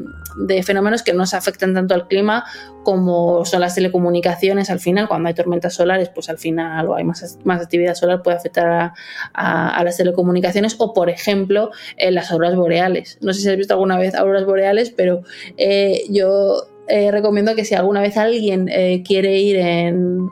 fenómenos 0.63 1.03
que 1.03 1.13
no 1.13 1.25
se 1.25 1.37
afectan 1.37 1.73
tanto 1.73 1.93
al 1.93 2.07
clima 2.07 2.45
como 2.83 3.45
son 3.45 3.61
las 3.61 3.75
telecomunicaciones 3.75 4.69
al 4.69 4.79
final, 4.79 5.07
cuando 5.07 5.27
hay 5.27 5.35
tormentas 5.35 5.73
solares, 5.73 6.09
pues 6.09 6.29
al 6.29 6.37
final 6.37 6.87
o 6.87 6.95
hay 6.95 7.03
más, 7.03 7.37
más 7.43 7.61
actividad 7.61 7.93
solar 7.95 8.21
puede 8.23 8.37
afectar 8.37 8.93
a, 9.33 9.83
las 9.83 9.97
telecomunicaciones 9.97 10.75
o 10.79 10.93
por 10.93 11.09
ejemplo 11.09 11.71
en 11.97 12.15
las 12.15 12.31
auroras 12.31 12.55
boreales. 12.55 13.17
No 13.21 13.33
sé 13.33 13.41
si 13.41 13.49
has 13.49 13.57
visto 13.57 13.73
alguna 13.73 13.97
vez 13.97 14.15
auroras 14.15 14.45
boreales, 14.45 14.91
pero 14.91 15.21
eh, 15.57 16.03
yo 16.09 16.63
eh, 16.87 17.11
recomiendo 17.11 17.55
que 17.55 17.65
si 17.65 17.75
alguna 17.75 18.01
vez 18.01 18.17
alguien 18.17 18.69
eh, 18.69 19.03
quiere 19.05 19.37
ir 19.39 19.59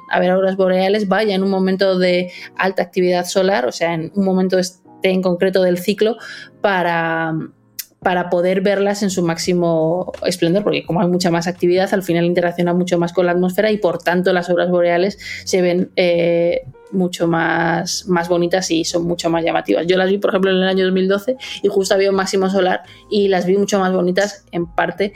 a 0.10 0.20
ver 0.20 0.32
auroras 0.32 0.56
boreales, 0.58 1.08
vaya 1.08 1.36
en 1.36 1.44
un 1.44 1.50
momento 1.50 2.00
de 2.00 2.32
alta 2.56 2.82
actividad 2.82 3.26
solar, 3.26 3.66
o 3.66 3.72
sea, 3.72 3.94
en 3.94 4.12
un 4.16 4.26
momento 4.26 4.58
en 5.04 5.22
concreto 5.22 5.62
del 5.62 5.78
ciclo, 5.78 6.18
para, 6.62 7.34
para 8.08 8.30
poder 8.30 8.62
verlas 8.62 9.04
en 9.04 9.10
su 9.10 9.22
máximo 9.22 10.14
esplendor, 10.26 10.64
porque 10.64 10.86
como 10.86 11.02
hay 11.02 11.10
mucha 11.10 11.30
más 11.30 11.46
actividad, 11.46 11.94
al 11.94 12.04
final 12.04 12.24
interacciona 12.24 12.74
mucho 12.74 12.98
más 12.98 13.12
con 13.12 13.26
la 13.26 13.34
atmósfera 13.34 13.70
y 13.70 13.80
por 13.80 13.98
tanto 13.98 14.32
las 14.32 14.50
auroras 14.50 14.72
boreales 14.72 15.20
se 15.44 15.62
ven 15.62 15.92
eh, 15.98 16.62
mucho 16.94 17.28
más, 17.28 18.06
más 18.08 18.30
bonitas 18.30 18.72
y 18.72 18.86
son 18.86 19.04
mucho 19.04 19.30
más 19.30 19.44
llamativas. 19.44 19.88
Yo 19.88 19.98
las 19.98 20.10
vi, 20.10 20.20
por 20.20 20.30
ejemplo, 20.30 20.52
en 20.52 20.56
el 20.56 20.70
año 20.70 20.86
2012 20.86 21.36
y 21.64 21.68
justo 21.68 21.96
había 21.96 22.10
un 22.10 22.16
máximo 22.16 22.50
solar 22.50 22.84
y 23.12 23.28
las 23.28 23.46
vi 23.46 23.58
mucho 23.58 23.78
más 23.78 23.92
bonitas 23.92 24.46
en 24.54 24.68
parte. 24.68 25.12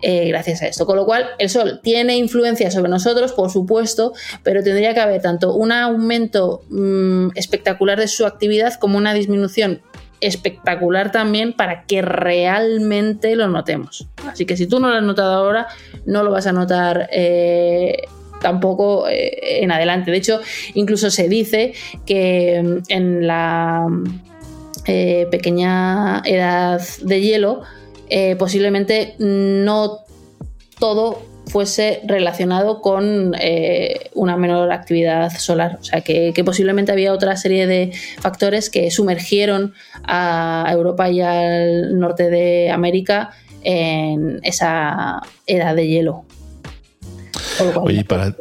Eh, 0.00 0.28
gracias 0.28 0.62
a 0.62 0.68
esto. 0.68 0.86
Con 0.86 0.94
lo 0.94 1.04
cual, 1.04 1.26
el 1.40 1.48
Sol 1.48 1.80
tiene 1.82 2.16
influencia 2.16 2.70
sobre 2.70 2.88
nosotros, 2.88 3.32
por 3.32 3.50
supuesto, 3.50 4.12
pero 4.44 4.62
tendría 4.62 4.94
que 4.94 5.00
haber 5.00 5.20
tanto 5.20 5.52
un 5.52 5.72
aumento 5.72 6.62
mm, 6.68 7.30
espectacular 7.34 7.98
de 7.98 8.06
su 8.06 8.24
actividad 8.24 8.74
como 8.74 8.98
una 8.98 9.14
disminución 9.14 9.82
espectacular 10.20 11.12
también 11.12 11.52
para 11.52 11.84
que 11.84 12.02
realmente 12.02 13.36
lo 13.36 13.48
notemos. 13.48 14.08
Así 14.26 14.46
que 14.46 14.56
si 14.56 14.66
tú 14.66 14.80
no 14.80 14.88
lo 14.88 14.96
has 14.96 15.02
notado 15.02 15.34
ahora, 15.34 15.68
no 16.04 16.22
lo 16.22 16.30
vas 16.30 16.46
a 16.46 16.52
notar 16.52 17.08
eh, 17.12 18.02
tampoco 18.40 19.08
eh, 19.08 19.62
en 19.62 19.70
adelante. 19.72 20.10
De 20.10 20.16
hecho, 20.16 20.40
incluso 20.74 21.10
se 21.10 21.28
dice 21.28 21.74
que 22.04 22.62
mm, 22.62 22.82
en 22.88 23.26
la 23.26 23.86
eh, 24.86 25.26
pequeña 25.30 26.22
edad 26.24 26.80
de 27.02 27.20
hielo, 27.20 27.62
posiblemente 28.38 29.16
no 29.18 30.04
todo 30.78 31.35
fuese 31.46 32.00
relacionado 32.04 32.80
con 32.80 33.34
eh, 33.38 34.10
una 34.14 34.36
menor 34.36 34.72
actividad 34.72 35.30
solar. 35.38 35.78
O 35.80 35.84
sea, 35.84 36.00
que, 36.00 36.32
posiblemente 36.44 36.92
había 36.92 37.12
otra 37.12 37.36
serie 37.36 37.66
de 37.66 37.92
factores 38.20 38.70
que 38.70 38.90
sumergieron 38.90 39.74
a 40.04 40.68
Europa 40.70 41.08
y 41.10 41.20
al 41.20 41.98
norte 41.98 42.30
de 42.30 42.70
América 42.70 43.30
en 43.62 44.40
esa 44.42 45.22
edad 45.46 45.74
de 45.74 45.88
hielo. 45.88 46.24
Oye, 47.80 48.04
para, 48.04 48.34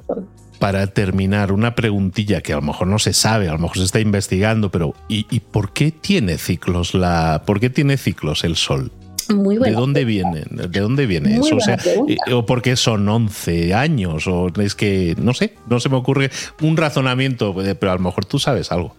para 0.59 0.87
terminar, 0.87 1.51
una 1.51 1.75
preguntilla 1.75 2.41
que 2.41 2.53
a 2.53 2.57
lo 2.57 2.61
mejor 2.61 2.87
no 2.87 2.99
se 2.99 3.13
sabe, 3.13 3.47
a 3.47 3.53
lo 3.53 3.59
mejor 3.59 3.77
se 3.77 3.83
está 3.83 3.99
investigando, 3.99 4.71
pero 4.71 4.93
¿y, 5.07 5.25
y 5.29 5.39
por 5.39 5.73
qué 5.73 5.91
tiene 5.91 6.37
ciclos 6.37 6.93
la, 6.93 7.43
por 7.45 7.59
qué 7.59 7.69
tiene 7.69 7.97
ciclos 7.97 8.43
el 8.43 8.55
Sol? 8.55 8.91
Muy 9.29 9.57
¿De 9.57 9.71
dónde 9.71 10.05
viene? 10.05 10.43
¿De 10.49 10.79
dónde 10.79 11.05
viene 11.05 11.37
eso? 11.37 11.55
O, 11.55 11.59
sea, 11.59 11.77
eh, 11.85 12.33
o 12.33 12.45
porque 12.45 12.75
son 12.75 13.07
11 13.07 13.73
años, 13.73 14.27
o 14.27 14.47
es 14.59 14.75
que, 14.75 15.15
no 15.17 15.33
sé, 15.33 15.53
no 15.67 15.79
se 15.79 15.89
me 15.89 15.95
ocurre 15.95 16.29
un 16.61 16.77
razonamiento, 16.77 17.59
eh, 17.63 17.75
pero 17.75 17.91
a 17.91 17.95
lo 17.95 18.01
mejor 18.01 18.25
tú 18.25 18.39
sabes 18.39 18.71
algo. 18.71 18.95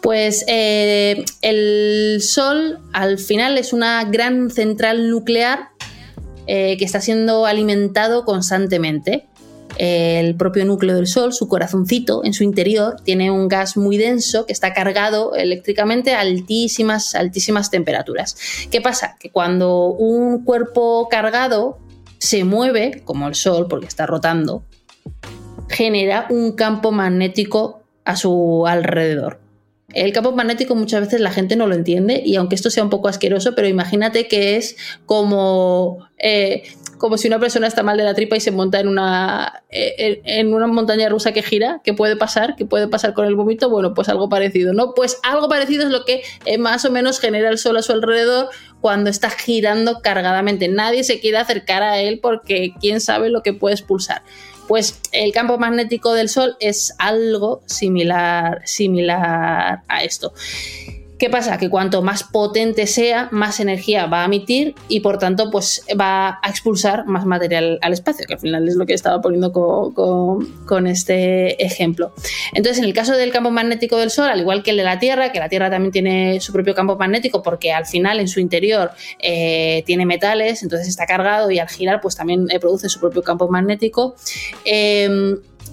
Pues 0.00 0.44
eh, 0.46 1.24
el 1.42 2.20
Sol 2.22 2.78
al 2.92 3.18
final 3.18 3.58
es 3.58 3.72
una 3.72 4.04
gran 4.04 4.50
central 4.50 5.10
nuclear 5.10 5.70
que 6.46 6.78
está 6.78 7.00
siendo 7.00 7.44
alimentado 7.44 8.24
constantemente 8.24 9.26
el 9.78 10.34
propio 10.36 10.64
núcleo 10.64 10.96
del 10.96 11.06
Sol, 11.06 11.32
su 11.32 11.48
corazoncito 11.48 12.24
en 12.24 12.32
su 12.32 12.44
interior, 12.44 12.96
tiene 13.02 13.30
un 13.30 13.48
gas 13.48 13.76
muy 13.76 13.96
denso 13.96 14.46
que 14.46 14.52
está 14.52 14.72
cargado 14.72 15.34
eléctricamente 15.34 16.14
a 16.14 16.20
altísimas, 16.20 17.14
altísimas 17.14 17.70
temperaturas. 17.70 18.36
¿Qué 18.70 18.80
pasa? 18.80 19.16
Que 19.18 19.30
cuando 19.30 19.86
un 19.88 20.44
cuerpo 20.44 21.08
cargado 21.10 21.78
se 22.18 22.44
mueve, 22.44 23.02
como 23.04 23.28
el 23.28 23.34
Sol, 23.34 23.66
porque 23.68 23.86
está 23.86 24.06
rotando, 24.06 24.62
genera 25.68 26.26
un 26.30 26.52
campo 26.52 26.92
magnético 26.92 27.82
a 28.04 28.16
su 28.16 28.66
alrededor. 28.66 29.40
El 29.92 30.12
campo 30.12 30.32
magnético 30.32 30.74
muchas 30.74 31.00
veces 31.00 31.20
la 31.20 31.30
gente 31.30 31.56
no 31.56 31.66
lo 31.66 31.74
entiende 31.74 32.22
y 32.24 32.36
aunque 32.36 32.54
esto 32.54 32.70
sea 32.70 32.82
un 32.82 32.90
poco 32.90 33.08
asqueroso, 33.08 33.54
pero 33.54 33.68
imagínate 33.68 34.28
que 34.28 34.56
es 34.56 34.76
como 35.06 36.06
eh, 36.18 36.64
como 36.98 37.18
si 37.18 37.28
una 37.28 37.38
persona 37.38 37.66
está 37.66 37.82
mal 37.82 37.96
de 37.96 38.04
la 38.04 38.14
tripa 38.14 38.36
y 38.36 38.40
se 38.40 38.50
monta 38.50 38.80
en 38.80 38.88
una, 38.88 39.62
eh, 39.70 40.20
en 40.24 40.52
una 40.52 40.66
montaña 40.66 41.08
rusa 41.08 41.32
que 41.32 41.42
gira, 41.42 41.80
¿qué 41.84 41.94
puede 41.94 42.16
pasar? 42.16 42.56
¿Qué 42.56 42.64
puede 42.64 42.88
pasar 42.88 43.14
con 43.14 43.26
el 43.26 43.34
vómito? 43.34 43.68
Bueno, 43.70 43.94
pues 43.94 44.08
algo 44.08 44.28
parecido, 44.28 44.72
¿no? 44.72 44.94
Pues 44.94 45.18
algo 45.22 45.48
parecido 45.48 45.84
es 45.84 45.90
lo 45.90 46.04
que 46.04 46.22
eh, 46.44 46.58
más 46.58 46.84
o 46.84 46.90
menos 46.90 47.20
genera 47.20 47.50
el 47.50 47.58
sol 47.58 47.76
a 47.76 47.82
su 47.82 47.92
alrededor 47.92 48.48
cuando 48.80 49.10
está 49.10 49.30
girando 49.30 50.00
cargadamente. 50.00 50.68
Nadie 50.68 51.04
se 51.04 51.20
quiere 51.20 51.38
acercar 51.38 51.82
a 51.82 52.00
él 52.00 52.20
porque 52.20 52.72
quién 52.80 53.00
sabe 53.00 53.30
lo 53.30 53.42
que 53.42 53.52
puede 53.52 53.74
expulsar. 53.74 54.22
Pues 54.68 55.00
el 55.12 55.32
campo 55.32 55.58
magnético 55.58 56.12
del 56.12 56.28
Sol 56.28 56.56
es 56.58 56.92
algo 56.98 57.62
similar, 57.66 58.62
similar 58.64 59.82
a 59.86 60.04
esto. 60.04 60.32
¿Qué 61.18 61.30
pasa? 61.30 61.56
Que 61.56 61.70
cuanto 61.70 62.02
más 62.02 62.24
potente 62.24 62.86
sea, 62.86 63.28
más 63.32 63.58
energía 63.60 64.06
va 64.06 64.22
a 64.22 64.24
emitir 64.26 64.74
y 64.88 65.00
por 65.00 65.18
tanto 65.18 65.50
pues 65.50 65.82
va 65.98 66.38
a 66.42 66.50
expulsar 66.50 67.06
más 67.06 67.24
material 67.24 67.78
al 67.80 67.94
espacio, 67.94 68.26
que 68.26 68.34
al 68.34 68.40
final 68.40 68.68
es 68.68 68.76
lo 68.76 68.84
que 68.84 68.92
estaba 68.92 69.22
poniendo 69.22 69.50
con, 69.52 70.86
este 70.86 71.64
ejemplo. 71.64 72.12
Entonces, 72.52 72.78
en 72.78 72.84
el 72.84 72.92
caso 72.92 73.16
del 73.16 73.32
campo 73.32 73.50
magnético 73.50 73.96
del 73.96 74.10
Sol, 74.10 74.28
al 74.28 74.40
igual 74.40 74.62
que 74.62 74.72
el 74.72 74.76
de 74.76 74.84
la 74.84 74.98
Tierra, 74.98 75.32
que 75.32 75.38
la 75.38 75.48
Tierra 75.48 75.70
también 75.70 75.90
tiene 75.90 76.38
su 76.40 76.52
propio 76.52 76.74
campo 76.74 76.96
magnético 76.96 77.42
porque 77.42 77.72
al 77.72 77.86
final 77.86 78.20
en 78.20 78.28
su 78.28 78.38
interior 78.38 78.90
eh, 79.18 79.82
tiene 79.86 80.04
metales, 80.04 80.62
entonces 80.62 80.86
está 80.86 81.06
cargado 81.06 81.50
y 81.50 81.58
al 81.58 81.68
girar 81.68 82.02
pues 82.02 82.14
también 82.14 82.46
eh, 82.50 82.60
produce 82.60 82.90
su 82.90 83.00
propio 83.00 83.22
campo 83.22 83.48
magnético. 83.48 84.16
Eh, 84.66 85.08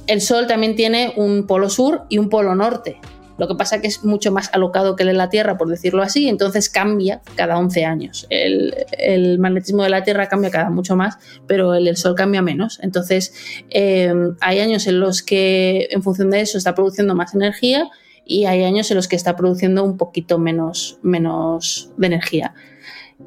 el 0.08 0.22
Sol 0.22 0.48
también 0.48 0.76
tiene 0.76 1.14
un 1.18 1.46
polo 1.48 1.70
sur 1.70 2.04
y 2.08 2.18
un 2.18 2.30
polo 2.30 2.56
norte. 2.56 3.00
Lo 3.44 3.50
que 3.50 3.56
pasa 3.56 3.76
es 3.76 3.82
que 3.82 3.88
es 3.90 4.06
mucho 4.06 4.32
más 4.32 4.50
alocado 4.54 4.96
que 4.96 5.04
el 5.04 5.08
de 5.08 5.16
la 5.16 5.28
Tierra, 5.28 5.58
por 5.58 5.68
decirlo 5.68 6.02
así, 6.02 6.30
entonces 6.30 6.70
cambia 6.70 7.22
cada 7.36 7.58
11 7.58 7.84
años. 7.84 8.26
El, 8.30 9.38
magnetismo 9.38 9.84
de 9.84 9.90
la 9.90 10.06
Tierra 10.06 10.30
cambia 10.30 10.50
cada 10.50 10.70
mucho 10.70 10.96
más, 10.96 11.18
pero 11.46 11.74
el 11.74 11.84
del 11.84 11.98
Sol 11.98 12.16
cambia 12.16 12.42
menos. 12.42 12.80
Entonces, 12.82 13.34
em, 13.70 14.38
hay 14.40 14.60
años 14.60 14.88
en 14.88 15.02
los 15.02 15.24
que, 15.24 15.90
en 15.92 16.02
función 16.04 16.30
de 16.30 16.40
eso, 16.40 16.58
está 16.58 16.74
produciendo 16.74 17.16
más 17.16 17.36
energía 17.36 17.90
y 18.26 18.46
hay 18.46 18.64
años 18.64 18.90
en 18.92 18.96
los 18.96 19.10
que 19.10 19.18
está 19.18 19.36
produciendo 19.36 19.84
un 19.84 19.98
poquito 19.98 20.40
menos, 20.40 21.00
menos 21.02 21.92
de 21.98 22.08
energía. 22.08 22.54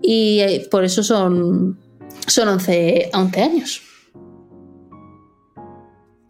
Y 0.00 0.40
eh, 0.40 0.66
por 0.70 0.84
eso 0.84 1.02
son, 1.02 1.78
son 2.26 2.48
11, 2.48 3.10
11 3.12 3.42
años. 3.42 3.82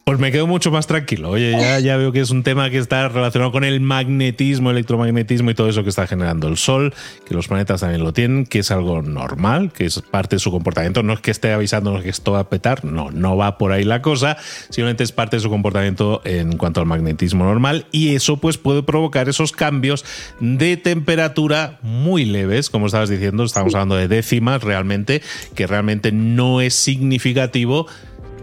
Pues 0.08 0.20
me 0.20 0.30
quedo 0.30 0.46
mucho 0.46 0.70
más 0.70 0.86
tranquilo. 0.86 1.30
Oye, 1.30 1.50
ya, 1.50 1.80
ya, 1.80 1.96
veo 1.96 2.12
que 2.12 2.20
es 2.20 2.30
un 2.30 2.44
tema 2.44 2.70
que 2.70 2.78
está 2.78 3.08
relacionado 3.08 3.50
con 3.50 3.64
el 3.64 3.80
magnetismo, 3.80 4.70
electromagnetismo 4.70 5.50
y 5.50 5.54
todo 5.54 5.68
eso 5.68 5.82
que 5.82 5.88
está 5.88 6.06
generando 6.06 6.46
el 6.46 6.56
Sol, 6.56 6.94
que 7.26 7.34
los 7.34 7.48
planetas 7.48 7.80
también 7.80 8.04
lo 8.04 8.12
tienen, 8.12 8.46
que 8.46 8.60
es 8.60 8.70
algo 8.70 9.02
normal, 9.02 9.72
que 9.72 9.84
es 9.84 10.00
parte 10.02 10.36
de 10.36 10.38
su 10.38 10.52
comportamiento. 10.52 11.02
No 11.02 11.12
es 11.12 11.18
que 11.18 11.32
esté 11.32 11.52
avisándonos 11.52 12.04
que 12.04 12.10
esto 12.10 12.30
va 12.30 12.38
a 12.38 12.48
petar, 12.48 12.84
no, 12.84 13.10
no 13.10 13.36
va 13.36 13.58
por 13.58 13.72
ahí 13.72 13.82
la 13.82 14.00
cosa, 14.00 14.36
simplemente 14.68 15.02
es 15.02 15.10
parte 15.10 15.38
de 15.38 15.40
su 15.40 15.50
comportamiento 15.50 16.22
en 16.24 16.56
cuanto 16.56 16.78
al 16.78 16.86
magnetismo 16.86 17.42
normal 17.42 17.86
y 17.90 18.14
eso 18.14 18.36
pues 18.36 18.58
puede 18.58 18.84
provocar 18.84 19.28
esos 19.28 19.50
cambios 19.50 20.04
de 20.38 20.76
temperatura 20.76 21.80
muy 21.82 22.24
leves, 22.24 22.70
como 22.70 22.86
estabas 22.86 23.08
diciendo, 23.08 23.42
estamos 23.42 23.74
hablando 23.74 23.96
de 23.96 24.06
décimas 24.06 24.62
realmente, 24.62 25.20
que 25.56 25.66
realmente 25.66 26.12
no 26.12 26.60
es 26.60 26.74
significativo 26.74 27.88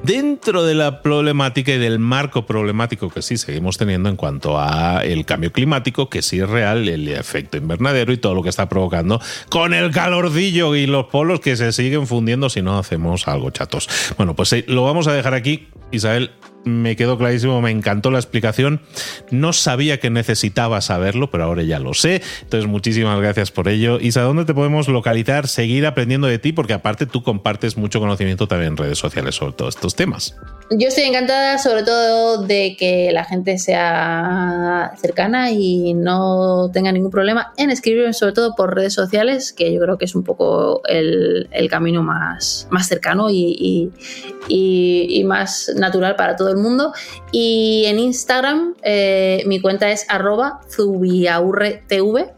dentro 0.04 0.64
de 0.64 0.76
la 0.76 1.02
problemática 1.02 1.72
y 1.72 1.78
del 1.78 1.98
marco 1.98 2.46
problemático 2.46 3.10
que 3.10 3.22
sí 3.22 3.38
seguimos 3.38 3.78
teniendo 3.78 4.10
en 4.10 4.16
cuanto 4.16 4.60
a 4.60 5.04
el 5.04 5.26
cambio 5.26 5.52
climático, 5.52 6.10
que 6.10 6.22
sí 6.22 6.40
es 6.40 6.50
real, 6.50 6.88
el 6.88 7.08
efecto 7.08 7.58
invernadero 7.58 8.14
y 8.14 8.18
todo 8.18 8.36
lo 8.36 8.44
que 8.44 8.50
está 8.50 8.70
provocando 8.70 9.22
con 9.50 9.74
el 9.74 9.92
calordillo 9.92 10.76
y 10.76 10.86
los 10.86 11.06
polos 11.06 11.40
que 11.40 11.56
se 11.56 11.72
siguen 11.72 12.06
fundiendo 12.06 12.50
si 12.50 12.62
no 12.62 12.78
hacemos 12.78 13.28
algo 13.28 13.50
chatos. 13.50 13.90
Bueno, 14.18 14.36
pues 14.36 14.54
eh, 14.54 14.66
lo 14.68 14.84
vamos 14.84 15.08
a 15.08 15.14
dejar 15.14 15.34
aquí. 15.34 15.68
Isabel, 15.92 16.32
me 16.66 16.96
quedó 16.96 17.18
clarísimo, 17.18 17.62
me 17.62 17.72
encantó 17.72 18.12
la 18.12 18.20
explicación. 18.20 18.82
No 19.32 19.54
sabía 19.54 20.00
que 20.00 20.10
necesitaba 20.10 20.82
saberlo, 20.82 21.30
pero 21.30 21.44
ahora 21.44 21.64
ya 21.64 21.80
lo 21.80 21.94
sé. 21.94 22.22
Entonces, 22.42 22.70
muchísimas 22.70 23.20
gracias 23.20 23.52
por 23.52 23.68
ello. 23.68 24.00
Isa, 24.00 24.22
¿dónde 24.22 24.46
te 24.46 24.54
podemos 24.54 24.88
localizar, 24.88 25.48
seguir 25.48 25.86
aprendiendo 25.86 26.28
de 26.28 26.40
ti? 26.40 26.54
Porque 26.54 26.74
aparte 26.74 27.06
tú 27.06 27.24
compartes 27.24 27.78
mucho 27.78 28.00
conocimiento 28.00 28.48
también 28.48 28.74
en 28.74 28.78
redes 28.78 28.98
sociales 28.98 29.36
sobre 29.36 29.54
todos 29.54 29.76
estos 29.76 29.96
temas. 29.96 30.36
Yo 30.76 30.88
estoy 30.88 31.04
encantada 31.04 31.60
sobre 31.60 31.84
todo 31.84 32.42
de 32.42 32.76
que 32.80 33.12
la 33.12 33.26
gente 33.26 33.60
sea 33.60 34.94
cercana 34.98 35.52
y 35.52 35.94
no 35.94 36.72
tenga 36.74 36.92
ningún 36.92 37.12
problema 37.12 37.54
en 37.58 37.70
escribirme 37.70 38.14
sobre 38.14 38.34
todo 38.34 38.56
por 38.56 38.74
redes 38.74 38.94
sociales, 38.94 39.54
que 39.54 39.72
yo 39.72 39.80
creo 39.82 39.98
que 40.00 40.06
es 40.06 40.16
un 40.16 40.24
poco 40.24 40.82
el, 40.86 41.48
camino 41.70 42.02
más, 42.02 42.68
más 42.72 42.88
cercano 42.88 43.30
y, 43.30 43.92
y, 44.48 45.24
más 45.26 45.72
natural 45.76 46.16
para 46.16 46.36
todo 46.36 46.50
el 46.50 46.58
mundo. 46.58 46.92
Y 47.32 47.84
en 47.86 48.00
Instagram 48.00 48.74
eh, 48.84 49.44
mi 49.46 49.62
cuenta 49.62 49.92
es 49.92 50.06
arroba 50.10 50.62
zubiaurretv 50.70 52.34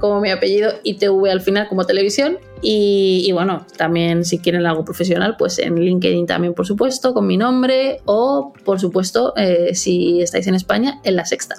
como 0.00 0.20
mi 0.20 0.30
apellido 0.30 0.72
y 0.82 0.94
TV 0.94 1.30
al 1.30 1.40
final 1.40 1.68
como 1.68 1.84
televisión. 1.84 2.38
Y, 2.62 3.30
bueno, 3.32 3.66
también 3.76 4.24
si 4.24 4.38
quieren 4.38 4.66
algo 4.66 4.84
profesional, 4.84 5.36
pues 5.38 5.58
en 5.58 5.76
LinkedIn 5.76 6.26
también, 6.26 6.52
por 6.52 6.66
supuesto, 6.66 7.14
con 7.14 7.26
mi 7.26 7.36
nombre 7.36 8.00
o, 8.04 8.52
por 8.64 8.80
supuesto, 8.80 9.32
eh, 9.36 9.74
si 9.74 10.20
estáis 10.20 10.46
en 10.46 10.54
España, 10.54 11.00
en 11.04 11.16
la 11.16 11.24
sexta. 11.24 11.56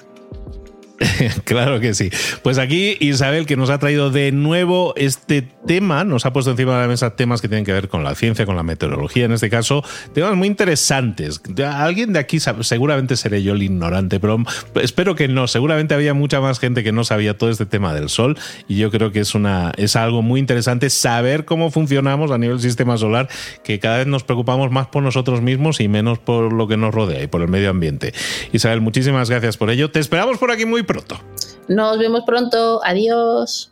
claro 1.46 1.80
que 1.80 1.94
sí. 1.94 2.10
Pues 2.44 2.58
aquí 2.58 2.98
Isabel, 3.00 3.46
que 3.46 3.58
nos 3.58 3.70
ha 3.70 3.80
traído 3.80 4.12
de 4.12 4.32
nuevo 4.32 4.94
este 4.96 5.42
tema, 5.66 6.04
nos 6.04 6.26
ha 6.26 6.34
puesto 6.34 6.52
encima 6.52 6.76
de 6.76 6.82
la 6.82 6.88
mesa 6.88 7.16
temas 7.16 7.42
que 7.42 7.48
tienen 7.48 7.66
que 7.66 7.74
ver 7.74 7.88
con 7.88 8.04
la 8.04 8.16
ciencia, 8.16 8.46
con 8.46 8.56
la 8.56 8.64
meteorología, 8.64 9.26
en 9.26 9.32
este 9.32 9.50
caso, 9.50 9.84
temas 10.14 10.36
muy 10.36 10.48
interesantes. 10.48 11.42
Alguien 11.66 12.14
de 12.14 12.20
aquí, 12.20 12.40
seguramente 12.40 13.16
seré 13.16 13.44
yo 13.44 13.54
el 13.54 13.64
ignorante, 13.64 14.20
pero 14.20 14.44
espero 14.82 15.16
que 15.16 15.28
no. 15.28 15.48
Seguramente 15.48 15.94
había 15.94 16.14
mucha 16.14 16.40
más 16.40 16.60
gente 16.60 16.84
que 16.84 16.92
no 16.92 17.04
sabía 17.04 17.38
todo 17.38 17.50
este 17.50 17.66
tema 17.66 17.94
del 17.94 18.10
Sol 18.10 18.38
y 18.68 18.78
yo 18.78 18.92
creo 18.92 19.12
que 19.12 19.20
es, 19.20 19.36
una, 19.36 19.72
es 19.78 19.96
algo 19.96 20.22
muy 20.22 20.40
interesante 20.40 20.90
saber 20.90 21.46
cómo 21.46 21.72
funcionamos 21.72 22.32
a 22.32 22.38
nivel 22.38 22.60
sistema 22.60 22.98
solar, 22.98 23.30
que 23.64 23.80
cada 23.80 24.00
vez 24.00 24.08
nos 24.08 24.24
preocupamos 24.24 24.72
más 24.72 24.88
por 24.88 25.04
nosotros 25.04 25.42
mismos 25.42 25.80
y 25.80 25.88
menos 25.88 26.20
por 26.20 26.54
lo 26.54 26.68
que 26.68 26.78
nos 26.78 26.94
rodea 26.94 27.24
y 27.24 27.28
por 27.28 27.42
el 27.42 27.48
medio 27.48 27.70
ambiente. 27.70 28.14
Isabel, 28.52 28.82
muchísimas 28.82 29.30
gracias 29.30 29.58
por 29.58 29.70
ello. 29.70 29.92
Te 29.92 30.00
esperamos 30.00 30.38
por 30.38 30.52
aquí 30.52 30.66
muy 30.66 30.84
pronto. 30.92 31.20
Nos 31.68 31.98
vemos 31.98 32.24
pronto. 32.26 32.82
Adiós. 32.84 33.72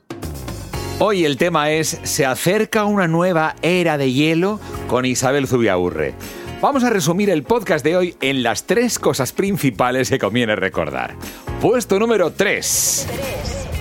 Hoy 0.99 1.25
el 1.25 1.38
tema 1.38 1.71
es 1.71 1.99
Se 2.03 2.25
acerca 2.25 2.85
una 2.85 3.07
nueva 3.07 3.55
era 3.61 3.97
de 3.97 4.11
hielo 4.11 4.59
con 4.88 5.05
Isabel 5.05 5.47
Zubiaurre. 5.47 6.13
Vamos 6.61 6.83
a 6.83 6.89
resumir 6.89 7.29
el 7.29 7.43
podcast 7.43 7.85
de 7.85 7.95
hoy 7.95 8.15
en 8.21 8.43
las 8.43 8.63
tres 8.63 8.99
cosas 8.99 9.31
principales 9.31 10.09
que 10.09 10.19
conviene 10.19 10.55
recordar. 10.55 11.15
Puesto 11.61 11.99
número 11.99 12.31
3. 12.31 13.07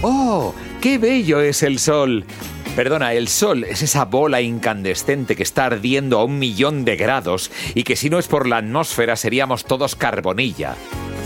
¡Oh! 0.03 0.55
¡Qué 0.81 0.99
bello 0.99 1.41
es 1.41 1.65
el 1.65 1.79
sol! 1.81 2.25
Perdona, 2.77 3.15
el 3.15 3.27
Sol 3.27 3.65
es 3.65 3.83
esa 3.83 4.05
bola 4.05 4.41
incandescente 4.41 5.35
que 5.35 5.43
está 5.43 5.67
ardiendo 5.67 6.21
a 6.21 6.25
un 6.25 6.39
millón 6.39 6.85
de 6.85 6.95
grados 6.95 7.51
y 7.75 7.83
que 7.83 7.97
si 7.97 8.09
no 8.09 8.21
es 8.21 8.29
por 8.29 8.47
la 8.47 8.59
atmósfera 8.59 9.17
seríamos 9.17 9.65
todos 9.65 9.97
carbonilla 9.97 10.77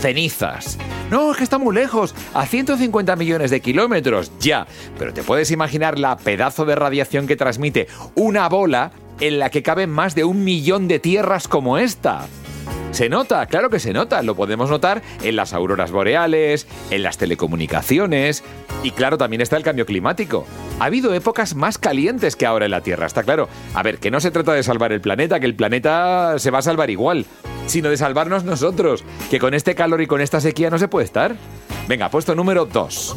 cenizas. 0.03 0.77
No, 1.09 1.31
es 1.31 1.37
que 1.37 1.45
está 1.45 1.57
muy 1.57 1.73
lejos, 1.73 2.13
a 2.33 2.45
150 2.45 3.15
millones 3.15 3.51
de 3.51 3.61
kilómetros, 3.61 4.33
ya. 4.37 4.67
Pero 4.99 5.13
te 5.13 5.23
puedes 5.23 5.49
imaginar 5.49 5.97
la 5.97 6.17
pedazo 6.17 6.65
de 6.65 6.75
radiación 6.75 7.25
que 7.25 7.37
transmite 7.37 7.87
una 8.13 8.49
bola 8.49 8.91
en 9.21 9.39
la 9.39 9.49
que 9.49 9.63
caben 9.63 9.89
más 9.89 10.13
de 10.13 10.25
un 10.25 10.43
millón 10.43 10.89
de 10.89 10.99
tierras 10.99 11.47
como 11.47 11.77
esta. 11.77 12.27
Se 12.91 13.07
nota, 13.07 13.45
claro 13.45 13.69
que 13.69 13.79
se 13.79 13.93
nota, 13.93 14.21
lo 14.23 14.35
podemos 14.35 14.69
notar 14.69 15.01
en 15.23 15.37
las 15.37 15.53
auroras 15.53 15.91
boreales, 15.91 16.67
en 16.91 17.01
las 17.01 17.17
telecomunicaciones 17.17 18.43
y 18.83 18.91
claro, 18.91 19.17
también 19.17 19.41
está 19.41 19.55
el 19.55 19.63
cambio 19.63 19.85
climático. 19.85 20.45
Ha 20.79 20.85
habido 20.85 21.13
épocas 21.13 21.55
más 21.55 21.77
calientes 21.77 22.35
que 22.35 22.45
ahora 22.45 22.65
en 22.65 22.71
la 22.71 22.81
Tierra, 22.81 23.07
está 23.07 23.23
claro. 23.23 23.47
A 23.73 23.81
ver, 23.83 23.99
que 23.99 24.11
no 24.11 24.19
se 24.19 24.31
trata 24.31 24.51
de 24.51 24.63
salvar 24.63 24.91
el 24.91 24.99
planeta, 24.99 25.39
que 25.39 25.45
el 25.45 25.55
planeta 25.55 26.37
se 26.39 26.51
va 26.51 26.59
a 26.59 26.61
salvar 26.61 26.89
igual, 26.89 27.25
sino 27.67 27.89
de 27.89 27.97
salvarnos 27.97 28.43
nosotros, 28.43 29.03
que 29.29 29.39
con 29.39 29.53
este 29.53 29.75
calor 29.75 30.01
y 30.01 30.07
con 30.07 30.21
esta 30.21 30.39
sequía 30.39 30.69
no 30.69 30.79
se 30.79 30.87
puede 30.87 31.05
estar. 31.05 31.35
Venga, 31.87 32.09
puesto 32.09 32.35
número 32.35 32.65
2. 32.65 33.15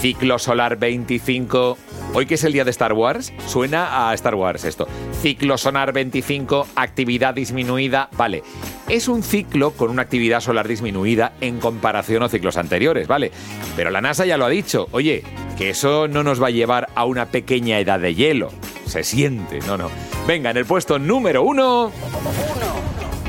Ciclo 0.00 0.38
solar 0.38 0.76
25 0.76 1.78
Hoy 2.16 2.24
que 2.24 2.36
es 2.36 2.44
el 2.44 2.54
día 2.54 2.64
de 2.64 2.70
Star 2.70 2.94
Wars, 2.94 3.32
suena 3.46 4.08
a 4.08 4.14
Star 4.14 4.34
Wars 4.34 4.64
esto. 4.64 4.88
Ciclo 5.20 5.58
solar 5.58 5.92
25, 5.92 6.66
actividad 6.74 7.34
disminuida. 7.34 8.08
Vale, 8.16 8.42
es 8.88 9.08
un 9.08 9.22
ciclo 9.22 9.72
con 9.72 9.90
una 9.90 10.00
actividad 10.00 10.40
solar 10.40 10.66
disminuida 10.66 11.34
en 11.42 11.58
comparación 11.58 12.22
a 12.22 12.30
ciclos 12.30 12.56
anteriores, 12.56 13.06
¿vale? 13.06 13.32
Pero 13.76 13.90
la 13.90 14.00
NASA 14.00 14.24
ya 14.24 14.38
lo 14.38 14.46
ha 14.46 14.48
dicho. 14.48 14.88
Oye, 14.92 15.24
que 15.58 15.68
eso 15.68 16.08
no 16.08 16.22
nos 16.22 16.42
va 16.42 16.46
a 16.46 16.52
llevar 16.52 16.88
a 16.94 17.04
una 17.04 17.26
pequeña 17.26 17.78
edad 17.80 18.00
de 18.00 18.14
hielo. 18.14 18.50
Se 18.86 19.04
siente, 19.04 19.58
no, 19.66 19.76
no. 19.76 19.90
Venga, 20.26 20.50
en 20.50 20.56
el 20.56 20.64
puesto 20.64 20.98
número 20.98 21.42
uno. 21.42 21.92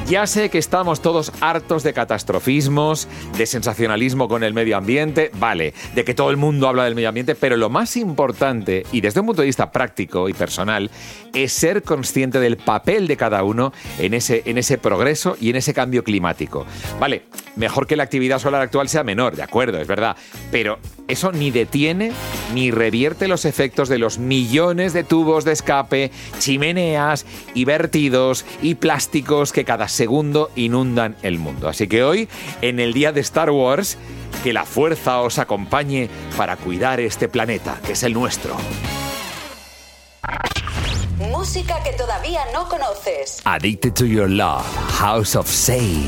Ya 0.07 0.25
sé 0.25 0.49
que 0.49 0.57
estamos 0.57 1.01
todos 1.01 1.33
hartos 1.41 1.83
de 1.83 1.91
catastrofismos, 1.91 3.09
de 3.37 3.45
sensacionalismo 3.45 4.29
con 4.29 4.41
el 4.45 4.53
medio 4.53 4.77
ambiente, 4.77 5.31
vale, 5.37 5.73
de 5.95 6.05
que 6.05 6.13
todo 6.13 6.29
el 6.29 6.37
mundo 6.37 6.69
habla 6.69 6.85
del 6.85 6.95
medio 6.95 7.09
ambiente, 7.09 7.35
pero 7.35 7.57
lo 7.57 7.69
más 7.69 7.97
importante, 7.97 8.85
y 8.93 9.01
desde 9.01 9.19
un 9.19 9.25
punto 9.25 9.41
de 9.41 9.47
vista 9.47 9.69
práctico 9.69 10.29
y 10.29 10.33
personal, 10.33 10.89
es 11.33 11.51
ser 11.51 11.83
consciente 11.83 12.39
del 12.39 12.55
papel 12.55 13.05
de 13.07 13.17
cada 13.17 13.43
uno 13.43 13.73
en 13.99 14.13
ese, 14.13 14.43
en 14.45 14.57
ese 14.57 14.77
progreso 14.77 15.35
y 15.41 15.49
en 15.49 15.57
ese 15.57 15.73
cambio 15.73 16.05
climático. 16.05 16.65
Vale, 17.01 17.23
mejor 17.57 17.85
que 17.85 17.97
la 17.97 18.03
actividad 18.03 18.39
solar 18.39 18.61
actual 18.61 18.87
sea 18.87 19.03
menor, 19.03 19.35
de 19.35 19.43
acuerdo, 19.43 19.77
es 19.77 19.87
verdad, 19.87 20.15
pero 20.51 20.79
eso 21.09 21.33
ni 21.33 21.51
detiene 21.51 22.13
ni 22.53 22.71
revierte 22.71 23.27
los 23.27 23.43
efectos 23.43 23.89
de 23.89 23.97
los 23.97 24.19
millones 24.19 24.93
de 24.93 25.03
tubos 25.03 25.43
de 25.43 25.51
escape, 25.51 26.11
chimeneas 26.39 27.25
y 27.53 27.65
vertidos 27.65 28.45
y 28.61 28.75
plásticos 28.75 29.51
que 29.51 29.65
cada 29.65 29.89
segundo 29.97 30.51
inundan 30.55 31.17
el 31.23 31.39
mundo. 31.39 31.67
Así 31.67 31.87
que 31.87 32.03
hoy, 32.03 32.29
en 32.61 32.79
el 32.79 32.93
día 32.93 33.11
de 33.11 33.21
Star 33.21 33.49
Wars, 33.49 33.97
que 34.43 34.53
la 34.53 34.63
fuerza 34.63 35.19
os 35.21 35.39
acompañe 35.39 36.09
para 36.37 36.55
cuidar 36.55 36.99
este 36.99 37.27
planeta, 37.27 37.79
que 37.85 37.93
es 37.93 38.03
el 38.03 38.13
nuestro. 38.13 38.55
Música 41.17 41.81
que 41.83 41.93
todavía 41.93 42.41
no 42.53 42.69
conoces. 42.69 43.41
Addicted 43.43 43.93
to 43.93 44.05
Your 44.05 44.29
Love, 44.29 44.65
House 44.99 45.35
of 45.35 45.47
Say. 45.47 46.07